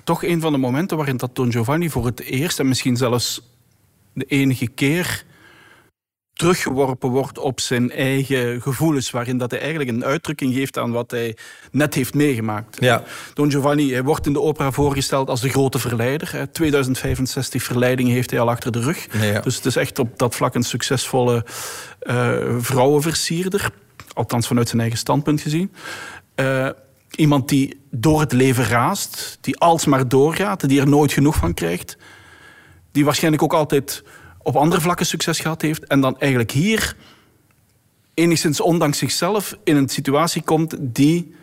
toch 0.03 0.23
een 0.23 0.41
van 0.41 0.51
de 0.51 0.57
momenten 0.57 0.97
waarin 0.97 1.17
dat 1.17 1.35
Don 1.35 1.51
Giovanni 1.51 1.89
voor 1.89 2.05
het 2.05 2.19
eerst 2.19 2.59
en 2.59 2.67
misschien 2.67 2.97
zelfs 2.97 3.41
de 4.13 4.25
enige 4.25 4.67
keer 4.67 5.25
teruggeworpen 6.37 7.09
wordt 7.09 7.39
op 7.39 7.59
zijn 7.59 7.91
eigen 7.91 8.61
gevoelens, 8.61 9.11
waarin 9.11 9.37
dat 9.37 9.51
hij 9.51 9.59
eigenlijk 9.59 9.89
een 9.89 10.05
uitdrukking 10.05 10.53
geeft 10.53 10.77
aan 10.77 10.91
wat 10.91 11.11
hij 11.11 11.37
net 11.71 11.93
heeft 11.93 12.13
meegemaakt. 12.13 12.77
Ja. 12.79 13.03
Don 13.33 13.51
Giovanni 13.51 13.91
hij 13.91 14.03
wordt 14.03 14.25
in 14.25 14.33
de 14.33 14.41
opera 14.41 14.71
voorgesteld 14.71 15.29
als 15.29 15.41
de 15.41 15.49
grote 15.49 15.79
verleider. 15.79 16.47
2065 16.51 17.63
verleidingen 17.63 18.13
heeft 18.13 18.31
hij 18.31 18.39
al 18.39 18.49
achter 18.49 18.71
de 18.71 18.79
rug. 18.79 19.07
Ja. 19.21 19.39
Dus 19.39 19.55
het 19.55 19.65
is 19.65 19.75
echt 19.75 19.99
op 19.99 20.19
dat 20.19 20.35
vlak 20.35 20.55
een 20.55 20.63
succesvolle 20.63 21.45
uh, 22.03 22.37
vrouwenversierder. 22.59 23.69
Althans 24.13 24.47
vanuit 24.47 24.67
zijn 24.67 24.81
eigen 24.81 24.99
standpunt 24.99 25.41
gezien. 25.41 25.71
Uh, 26.35 26.69
iemand 27.15 27.49
die 27.49 27.81
door 27.91 28.19
het 28.19 28.31
leven 28.31 28.63
raast, 28.63 29.37
die 29.41 29.57
alsmaar 29.57 30.07
doorgaat, 30.07 30.69
die 30.69 30.79
er 30.79 30.89
nooit 30.89 31.11
genoeg 31.11 31.35
van 31.35 31.53
krijgt. 31.53 31.97
Die 32.91 33.05
waarschijnlijk 33.05 33.43
ook 33.43 33.53
altijd 33.53 34.03
op 34.47 34.55
andere 34.55 34.81
vlakken 34.81 35.05
succes 35.05 35.39
gehad 35.39 35.61
heeft. 35.61 35.83
En 35.83 36.01
dan 36.01 36.19
eigenlijk 36.19 36.51
hier, 36.51 36.95
enigszins 38.13 38.61
ondanks 38.61 38.97
zichzelf, 38.97 39.57
in 39.63 39.75
een 39.75 39.89
situatie 39.89 40.41
komt 40.41 40.75
die 40.79 41.35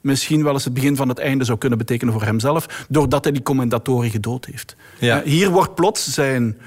misschien 0.00 0.42
wel 0.42 0.52
eens 0.52 0.64
het 0.64 0.74
begin 0.74 0.96
van 0.96 1.08
het 1.08 1.18
einde 1.18 1.44
zou 1.44 1.58
kunnen 1.58 1.78
betekenen 1.78 2.12
voor 2.12 2.22
hemzelf, 2.22 2.86
doordat 2.88 3.24
hij 3.24 3.32
die 3.32 3.42
commendatoren 3.42 4.10
gedood 4.10 4.44
heeft. 4.44 4.76
Ja. 4.98 5.22
Eh, 5.22 5.30
hier 5.30 5.50
wordt 5.50 5.74
plots 5.74 6.12
zijn 6.12 6.58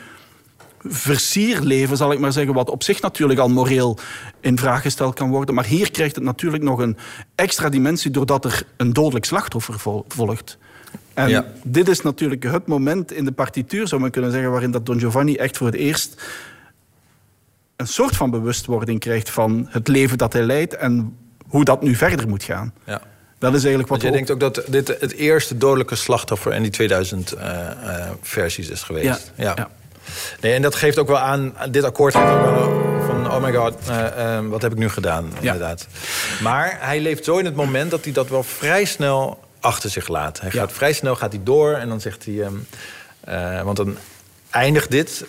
versierleven, 0.84 1.98
zal 1.98 2.12
ik 2.12 2.20
maar 2.20 2.32
zeggen, 2.32 2.54
wat 2.54 2.70
op 2.70 2.84
zich 2.84 3.02
natuurlijk 3.02 3.40
al 3.40 3.50
moreel 3.50 3.98
in 4.40 4.58
vraag 4.58 4.82
gesteld 4.82 5.16
kan 5.16 5.30
worden. 5.30 5.56
Maar 5.56 5.66
hier 5.66 5.92
krijgt 5.92 6.16
het 6.16 6.24
natuurlijk 6.24 6.64
nog 6.64 6.80
een 6.80 6.98
extra 7.36 7.70
dimensie 7.70 8.12
doordat 8.12 8.46
er 8.46 8.64
een 8.78 8.94
dodelijk 8.94 9.26
slachtoffer 9.26 9.80
volgt. 10.08 10.58
En 11.14 11.46
dit 11.64 11.88
is 11.88 12.02
natuurlijk 12.02 12.44
het 12.44 12.68
moment 12.68 13.12
in 13.12 13.26
de 13.26 13.32
partituur, 13.32 13.88
zou 13.88 14.02
men 14.02 14.12
kunnen 14.12 14.32
zeggen, 14.32 14.52
waarin 14.52 14.72
dat 14.72 14.86
Don 14.86 15.00
Giovanni 15.00 15.36
echt 15.36 15.58
voor 15.58 15.68
het 15.68 15.76
eerst 15.76 16.22
een 17.76 17.88
soort 17.88 18.16
van 18.16 18.30
bewustwording 18.30 19.00
krijgt 19.00 19.30
van 19.30 19.68
het 19.70 19.88
leven 19.88 20.18
dat 20.18 20.34
hij 20.34 20.44
leidt 20.44 20.76
en 20.76 21.18
hoe 21.48 21.64
dat 21.64 21.82
nu 21.82 21.96
verder 21.96 22.28
moet 22.28 22.44
gaan. 22.44 22.74
Ja. 22.86 23.02
Dat 23.38 23.54
is 23.54 23.64
eigenlijk 23.64 23.90
wat. 23.90 24.02
Want 24.02 24.14
je 24.14 24.18
denkt 24.18 24.32
ook 24.32 24.54
dat 24.54 24.72
dit 24.72 24.88
het 24.88 25.14
eerste 25.14 25.58
dodelijke 25.58 25.96
slachtoffer 25.96 26.54
in 26.54 26.62
die 26.62 26.72
2000 26.72 27.36
uh, 27.36 27.42
uh, 27.42 28.10
versies 28.22 28.70
is 28.70 28.84
geweest. 28.84 29.32
Ja. 29.36 29.54
ja. 29.56 29.70
Nee, 30.42 30.54
en 30.54 30.62
dat 30.62 30.76
geeft 30.76 30.98
ook 30.98 31.08
wel 31.08 31.20
aan, 31.20 31.54
dit 31.72 31.84
akkoord 31.84 32.16
geeft 32.16 32.32
ook 32.32 32.44
wel 32.44 33.02
van, 33.06 33.32
oh 33.32 33.44
my 33.44 33.54
god, 33.54 33.74
uh, 33.90 34.40
wat 34.48 34.62
heb 34.62 34.72
ik 34.72 34.78
nu 34.78 34.90
gedaan, 34.90 35.26
inderdaad. 35.40 35.88
Maar 36.42 36.78
hij 36.80 37.00
leeft 37.00 37.24
zo 37.24 37.38
in 37.38 37.46
het 37.46 37.56
moment 37.56 37.92
dat 37.92 38.04
hij 38.04 38.14
dat 38.14 38.30
wel 38.30 38.44
vrij 38.44 38.86
snel 38.86 39.40
achter 39.62 39.90
zich 39.90 40.08
laat. 40.08 40.42
Hij 40.42 40.52
gaat 40.52 40.72
vrij 40.72 40.94
snel 40.94 41.16
gaat 41.16 41.32
hij 41.32 41.42
door 41.44 41.74
en 41.74 41.90
dan 41.90 42.02
zegt 42.02 42.26
hij... 42.26 42.34
Uh, 43.30 43.62
want 43.62 43.78
dan 43.78 43.98
eindigt 44.50 44.92
dit 44.92 45.26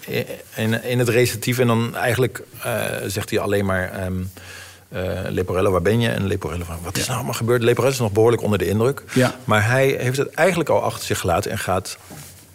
in, 0.54 0.82
in 0.84 0.98
het 0.98 1.08
recitatief... 1.08 1.58
en 1.58 1.66
dan 1.66 1.96
eigenlijk 1.96 2.42
uh, 2.66 2.84
zegt 3.06 3.30
hij 3.30 3.38
alleen 3.38 3.64
maar... 3.64 4.04
Um, 4.04 4.30
uh, 4.92 5.20
Leporello, 5.28 5.70
waar 5.70 5.82
ben 5.82 6.00
je? 6.00 6.08
En 6.08 6.26
Leporello 6.26 6.64
van, 6.64 6.78
wat 6.82 6.96
is 6.96 7.04
nou 7.04 7.16
allemaal 7.16 7.34
gebeurd? 7.34 7.62
Leporello 7.62 7.92
is 7.92 7.98
nog 7.98 8.12
behoorlijk 8.12 8.42
onder 8.42 8.58
de 8.58 8.68
indruk. 8.68 9.02
Ja. 9.14 9.34
Maar 9.44 9.66
hij 9.66 9.96
heeft 9.98 10.16
het 10.16 10.30
eigenlijk 10.30 10.68
al 10.68 10.82
achter 10.82 11.06
zich 11.06 11.18
gelaten... 11.18 11.50
en 11.50 11.58
gaat 11.58 11.98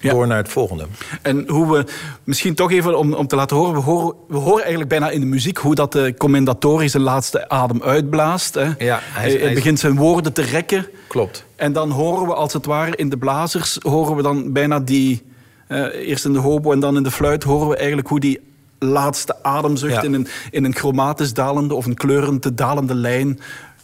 door 0.02 0.28
naar 0.28 0.38
het 0.38 0.50
volgende. 0.50 0.86
En 1.22 1.50
hoe 1.50 1.72
we, 1.72 1.86
misschien 2.24 2.56
toch 2.56 2.72
even 2.72 2.98
om, 2.98 3.14
om 3.14 3.28
te 3.28 3.36
laten 3.36 3.58
horen 3.58 3.74
we, 3.74 3.80
horen, 3.80 4.16
we 4.28 4.38
horen 4.38 4.60
eigenlijk 4.60 4.90
bijna 4.90 5.10
in 5.10 5.20
de 5.20 5.26
muziek 5.26 5.58
hoe 5.58 5.76
dat 5.76 5.92
de 5.92 6.14
commendatori 6.18 6.90
zijn 6.90 7.04
laatste 7.04 7.50
adem 7.50 7.84
uitblaast. 7.84 8.54
Hè. 8.54 8.72
Ja, 8.78 9.00
hij, 9.02 9.32
hij, 9.32 9.54
begint 9.54 9.80
zijn 9.80 9.96
woorden 9.96 10.34
te 10.34 10.42
rekken. 10.42 10.88
Klopt. 11.08 11.46
En 11.56 11.74
dan 11.74 11.92
horen 11.92 12.28
we 12.28 12.34
als 12.34 12.54
het 12.54 12.66
ware 12.66 12.96
in 12.96 13.10
de 13.10 13.18
blazers, 13.18 13.78
horen 13.82 14.16
we 14.16 14.22
dan 14.22 14.54
bijna 14.54 14.80
die, 14.80 15.24
uh, 15.68 16.08
eerst 16.08 16.26
in 16.26 16.34
de 16.34 16.40
hobo 16.40 16.72
en 16.72 16.80
dan 16.80 16.96
in 16.96 17.04
de 17.04 17.12
fluit, 17.12 17.44
horen 17.44 17.70
we 17.70 17.76
eigenlijk 17.76 18.08
hoe 18.08 18.20
die 18.20 18.40
laatste 18.80 19.44
ademzucht 19.44 20.04
in, 20.04 20.14
een, 20.14 20.28
in 20.52 20.64
een 20.64 20.76
chromatisch 20.76 21.34
dalende 21.34 21.74
of 21.74 21.86
een 21.86 21.96
kleurend 21.96 22.58
dalende 22.58 22.96
lijn 22.96 23.40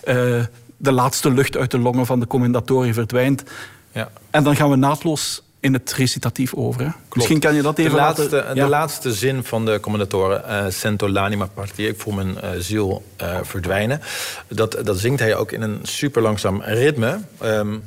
uh, 0.08 0.44
de 0.78 0.92
laatste 0.92 1.32
lucht 1.32 1.58
uit 1.58 1.72
de 1.72 1.80
longen 1.80 2.06
van 2.06 2.20
de 2.20 2.28
commendatori 2.28 2.94
verdwijnt. 2.94 3.44
Ja. 3.92 4.10
En 4.30 4.44
dan 4.44 4.56
gaan 4.56 4.70
we 4.70 4.76
naadloos 4.76 5.44
in 5.64 5.74
het 5.74 5.94
recitatief 5.94 6.54
over. 6.54 6.96
Misschien 7.14 7.40
kan 7.40 7.56
je 7.56 7.62
dat 7.62 7.78
even 7.78 7.92
de 7.92 7.98
laatste, 7.98 8.36
laten... 8.36 8.56
De 8.56 8.68
laatste 8.68 9.14
zin 9.14 9.44
van 9.44 9.66
de 9.66 9.80
commendatoren, 9.80 10.44
uh, 10.48 10.66
Sento 10.70 11.10
l'anima 11.10 11.46
partir, 11.46 11.88
ik 11.88 12.00
voel 12.00 12.14
mijn 12.14 12.36
uh, 12.44 12.50
ziel 12.60 13.04
uh, 13.22 13.38
verdwijnen. 13.42 14.02
Dat, 14.48 14.78
dat 14.84 15.00
zingt 15.00 15.20
hij 15.20 15.36
ook 15.36 15.52
in 15.52 15.62
een 15.62 15.80
super 15.84 16.22
langzaam 16.22 16.62
ritme. 16.62 17.20
Um, 17.44 17.84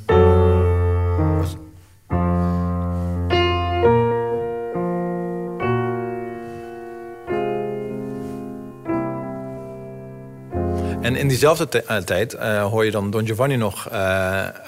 En 11.01 11.15
in 11.15 11.27
diezelfde 11.27 11.83
tijd 12.05 12.33
hoor 12.69 12.85
je 12.85 12.91
dan 12.91 13.11
Don 13.11 13.25
Giovanni 13.25 13.55
nog 13.55 13.89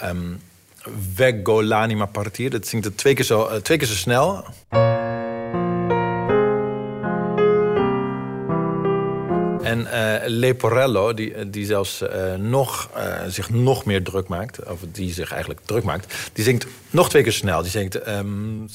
um, 0.05 0.39
Veggo 1.13 1.63
l'anima 1.63 2.05
partir. 2.05 2.49
Dat 2.49 2.67
zingt 2.67 2.97
twee 2.97 3.13
keer 3.13 3.25
zo, 3.25 3.61
twee 3.61 3.77
keer 3.77 3.87
zo 3.87 3.93
snel. 3.93 4.45
En 9.63 9.79
uh, 9.79 10.15
Leporello, 10.25 11.13
die, 11.13 11.49
die 11.49 11.65
zelfs 11.65 12.03
nog, 12.37 12.89
zich 13.27 13.49
nog 13.49 13.85
meer 13.85 14.03
druk 14.03 14.27
maakt... 14.27 14.63
of 14.63 14.79
die 14.91 15.13
zich 15.13 15.31
eigenlijk 15.31 15.61
druk 15.65 15.83
maakt... 15.83 16.29
die 16.33 16.43
zingt 16.43 16.67
nog 16.89 17.09
twee 17.09 17.23
keer 17.23 17.31
snel. 17.31 17.61
Die 17.61 17.71
zingt... 17.71 18.07
Um, 18.07 18.67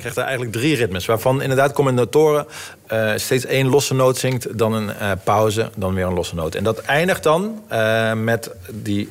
krijgt 0.00 0.16
er 0.16 0.22
eigenlijk 0.22 0.52
drie 0.52 0.76
ritmes. 0.76 1.06
Waarvan 1.06 1.42
inderdaad 1.42 1.72
commendatoren 1.72 2.46
uh, 2.92 3.12
steeds 3.16 3.44
één 3.44 3.68
losse 3.68 3.94
noot 3.94 4.16
zingt, 4.16 4.58
dan 4.58 4.72
een 4.72 4.88
uh, 4.88 5.10
pauze, 5.24 5.70
dan 5.76 5.94
weer 5.94 6.06
een 6.06 6.14
losse 6.14 6.34
noot. 6.34 6.54
En 6.54 6.64
dat 6.64 6.80
eindigt 6.80 7.22
dan 7.22 7.62
uh, 7.72 8.12
met 8.12 8.50
die, 8.70 9.08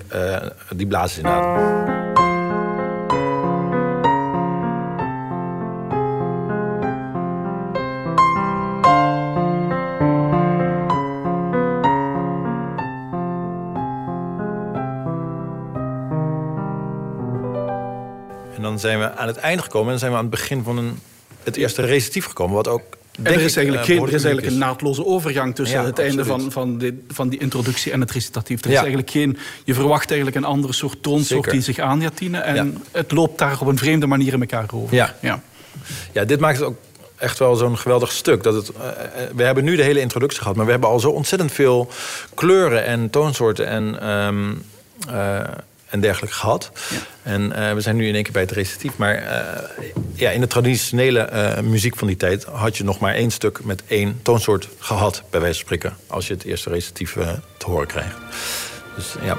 die 0.76 0.88
blazers 0.88 1.18
inderdaad. 1.18 2.09
Dan 18.82 18.90
zijn 18.90 19.00
we 19.00 19.18
aan 19.18 19.28
het 19.28 19.38
einde 19.38 19.64
gekomen 19.64 19.86
en 19.86 19.92
dan 19.92 20.00
zijn 20.00 20.12
we 20.12 20.18
aan 20.18 20.24
het 20.24 20.34
begin 20.34 20.64
van 20.64 20.78
een, 20.78 21.00
het 21.44 21.56
eerste 21.56 21.82
recitatief 21.82 22.26
gekomen. 22.26 22.56
Wat 22.56 22.68
ook. 22.68 22.82
er 23.24 23.42
is 23.42 23.56
eigenlijk, 23.56 23.86
geen, 23.86 24.02
er 24.02 24.14
is 24.14 24.24
eigenlijk 24.24 24.54
een 24.54 24.58
naadloze 24.58 25.06
overgang 25.06 25.56
tussen 25.56 25.86
het 25.86 26.00
einde 26.00 26.26
van, 26.26 26.52
van, 26.52 26.78
die, 26.78 27.04
van 27.08 27.30
die 27.30 27.40
introductie 27.40 27.92
en 27.92 28.00
het 28.00 28.12
recitatief. 28.12 28.64
Er 28.64 28.70
is 28.70 28.78
eigenlijk 28.78 29.10
geen, 29.10 29.38
je 29.64 29.74
verwacht 29.74 30.10
eigenlijk 30.10 30.38
een 30.38 30.44
andere 30.44 30.74
soort 30.74 31.04
toonsoort 31.04 31.52
die 31.52 31.62
zich 31.62 31.80
aan 31.80 32.02
gaat 32.02 32.18
dienen. 32.18 32.44
En 32.44 32.84
het 32.92 33.12
loopt 33.12 33.38
daar 33.38 33.62
op 33.62 33.68
een 33.68 33.78
vreemde 33.78 34.08
manier 34.08 34.34
in 34.34 34.40
elkaar 34.40 34.66
over. 34.74 34.96
Ja, 34.96 35.16
ja. 35.20 35.42
ja 36.12 36.26
dit 36.26 36.40
maakt 36.40 36.58
het 36.58 36.68
ook 36.68 36.78
echt 37.16 37.40
wel 37.40 37.56
zo'n 37.56 37.78
geweldig 37.78 38.12
stuk. 38.12 38.44
Dat 38.44 38.54
het, 38.54 38.72
we 39.36 39.44
hebben 39.44 39.64
nu 39.64 39.76
de 39.76 39.84
hele 39.84 40.00
introductie 40.00 40.42
gehad, 40.42 40.56
maar 40.56 40.66
we 40.66 40.72
hebben 40.72 40.90
al 40.90 41.00
zo 41.00 41.10
ontzettend 41.10 41.52
veel 41.52 41.90
kleuren 42.34 42.86
en 42.86 43.10
toonsoorten 43.10 43.68
en. 43.68 44.10
Um, 44.10 44.64
en 45.90 46.00
dergelijke 46.00 46.36
gehad. 46.36 46.72
Ja. 46.90 46.98
En 47.32 47.42
uh, 47.42 47.74
we 47.74 47.82
zijn 47.82 47.96
nu 47.96 48.08
in 48.08 48.14
één 48.14 48.24
keer 48.24 48.32
bij 48.32 48.42
het 48.42 48.52
recitatief. 48.52 48.98
Maar 48.98 49.24
uh, 49.24 49.30
ja, 50.14 50.30
in 50.30 50.42
de 50.42 50.48
traditionele 50.48 51.30
uh, 51.34 51.60
muziek 51.60 51.96
van 51.96 52.08
die 52.08 52.18
tijd 52.18 52.44
had 52.44 52.78
je 52.78 52.84
nog 52.84 53.00
maar 53.00 53.14
één 53.14 53.32
stuk 53.32 53.64
met 53.64 53.84
één 53.88 54.20
toonsoort 54.22 54.70
gehad, 54.80 55.24
bij 55.30 55.40
wijze 55.40 55.56
van 55.56 55.66
spreken. 55.66 55.98
Als 56.08 56.28
je 56.28 56.34
het 56.34 56.44
eerste 56.44 56.70
recitatief 56.70 57.18
te 57.58 57.66
horen 57.66 57.88
krijgt. 57.88 58.16
Dus 58.96 59.16
ja. 59.22 59.38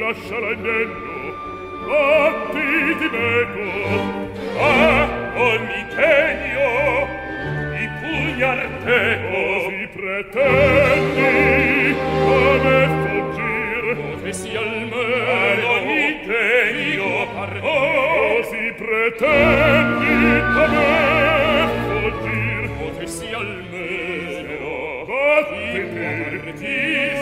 Lascia 0.00 0.40
l'anello, 0.40 1.34
battiti 1.88 3.08
meco, 3.12 3.68
a 4.60 5.08
ogni 5.36 5.86
tegno, 5.96 7.21
di 7.82 7.88
pugnar 8.00 8.60
te 8.84 9.18
così 9.30 9.88
pretendi 9.92 11.30
come 12.24 12.78
fuggir. 13.02 13.84
Dove 13.96 14.32
sia 14.32 14.60
il 14.60 14.86
mare 14.86 15.62
ogni 15.64 16.20
io 16.94 17.26
parto. 17.34 17.60
così 17.60 18.72
pretendi 18.76 20.16
come 20.54 20.86
fuggir. 21.86 22.62
Dove 22.78 23.06
sia 23.06 23.38
il 23.38 23.64
mare 23.70 24.58
ogni 24.62 25.74
te 25.74 26.66
io 26.66 27.12
parto 27.16 27.21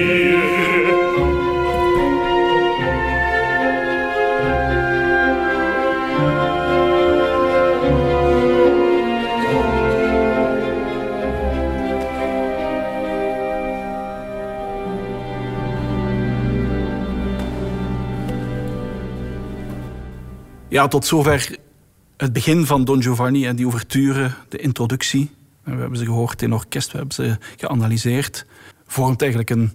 Tot 20.89 21.05
zover 21.05 21.57
het 22.17 22.33
begin 22.33 22.65
van 22.65 22.85
Don 22.85 23.01
Giovanni 23.01 23.45
en 23.45 23.55
die 23.55 23.65
ouverture, 23.65 24.31
de 24.49 24.57
introductie. 24.57 25.31
We 25.63 25.71
hebben 25.71 25.97
ze 25.97 26.05
gehoord 26.05 26.41
in 26.41 26.53
orkest, 26.53 26.91
we 26.91 26.97
hebben 26.97 27.15
ze 27.15 27.37
geanalyseerd. 27.57 28.45
Vormt 28.87 29.21
eigenlijk 29.21 29.51
een 29.51 29.71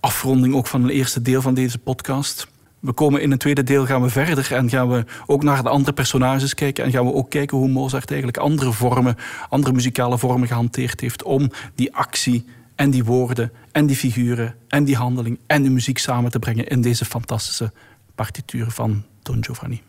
afronding 0.00 0.54
ook 0.54 0.66
van 0.66 0.82
het 0.82 0.92
eerste 0.92 1.22
deel 1.22 1.42
van 1.42 1.54
deze 1.54 1.78
podcast. 1.78 2.48
We 2.80 2.92
komen 2.92 3.22
in 3.22 3.30
het 3.30 3.40
tweede 3.40 3.62
deel 3.62 3.86
gaan 3.86 4.02
we 4.02 4.08
verder 4.08 4.52
en 4.52 4.68
gaan 4.68 4.88
we 4.88 5.04
ook 5.26 5.42
naar 5.42 5.62
de 5.62 5.68
andere 5.68 5.92
personages 5.92 6.54
kijken 6.54 6.84
en 6.84 6.90
gaan 6.90 7.06
we 7.06 7.12
ook 7.12 7.30
kijken 7.30 7.58
hoe 7.58 7.68
Mozart 7.68 8.08
eigenlijk 8.08 8.38
andere 8.38 8.72
vormen, 8.72 9.16
andere 9.48 9.74
muzikale 9.74 10.18
vormen 10.18 10.48
gehanteerd 10.48 11.00
heeft 11.00 11.22
om 11.22 11.50
die 11.74 11.94
actie 11.94 12.44
en 12.74 12.90
die 12.90 13.04
woorden 13.04 13.52
en 13.72 13.86
die 13.86 13.96
figuren 13.96 14.54
en 14.68 14.84
die 14.84 14.96
handeling 14.96 15.38
en 15.46 15.62
de 15.62 15.70
muziek 15.70 15.98
samen 15.98 16.30
te 16.30 16.38
brengen 16.38 16.66
in 16.66 16.80
deze 16.80 17.04
fantastische 17.04 17.72
partituur 18.14 18.70
van 18.70 19.02
Don 19.22 19.44
Giovanni. 19.44 19.82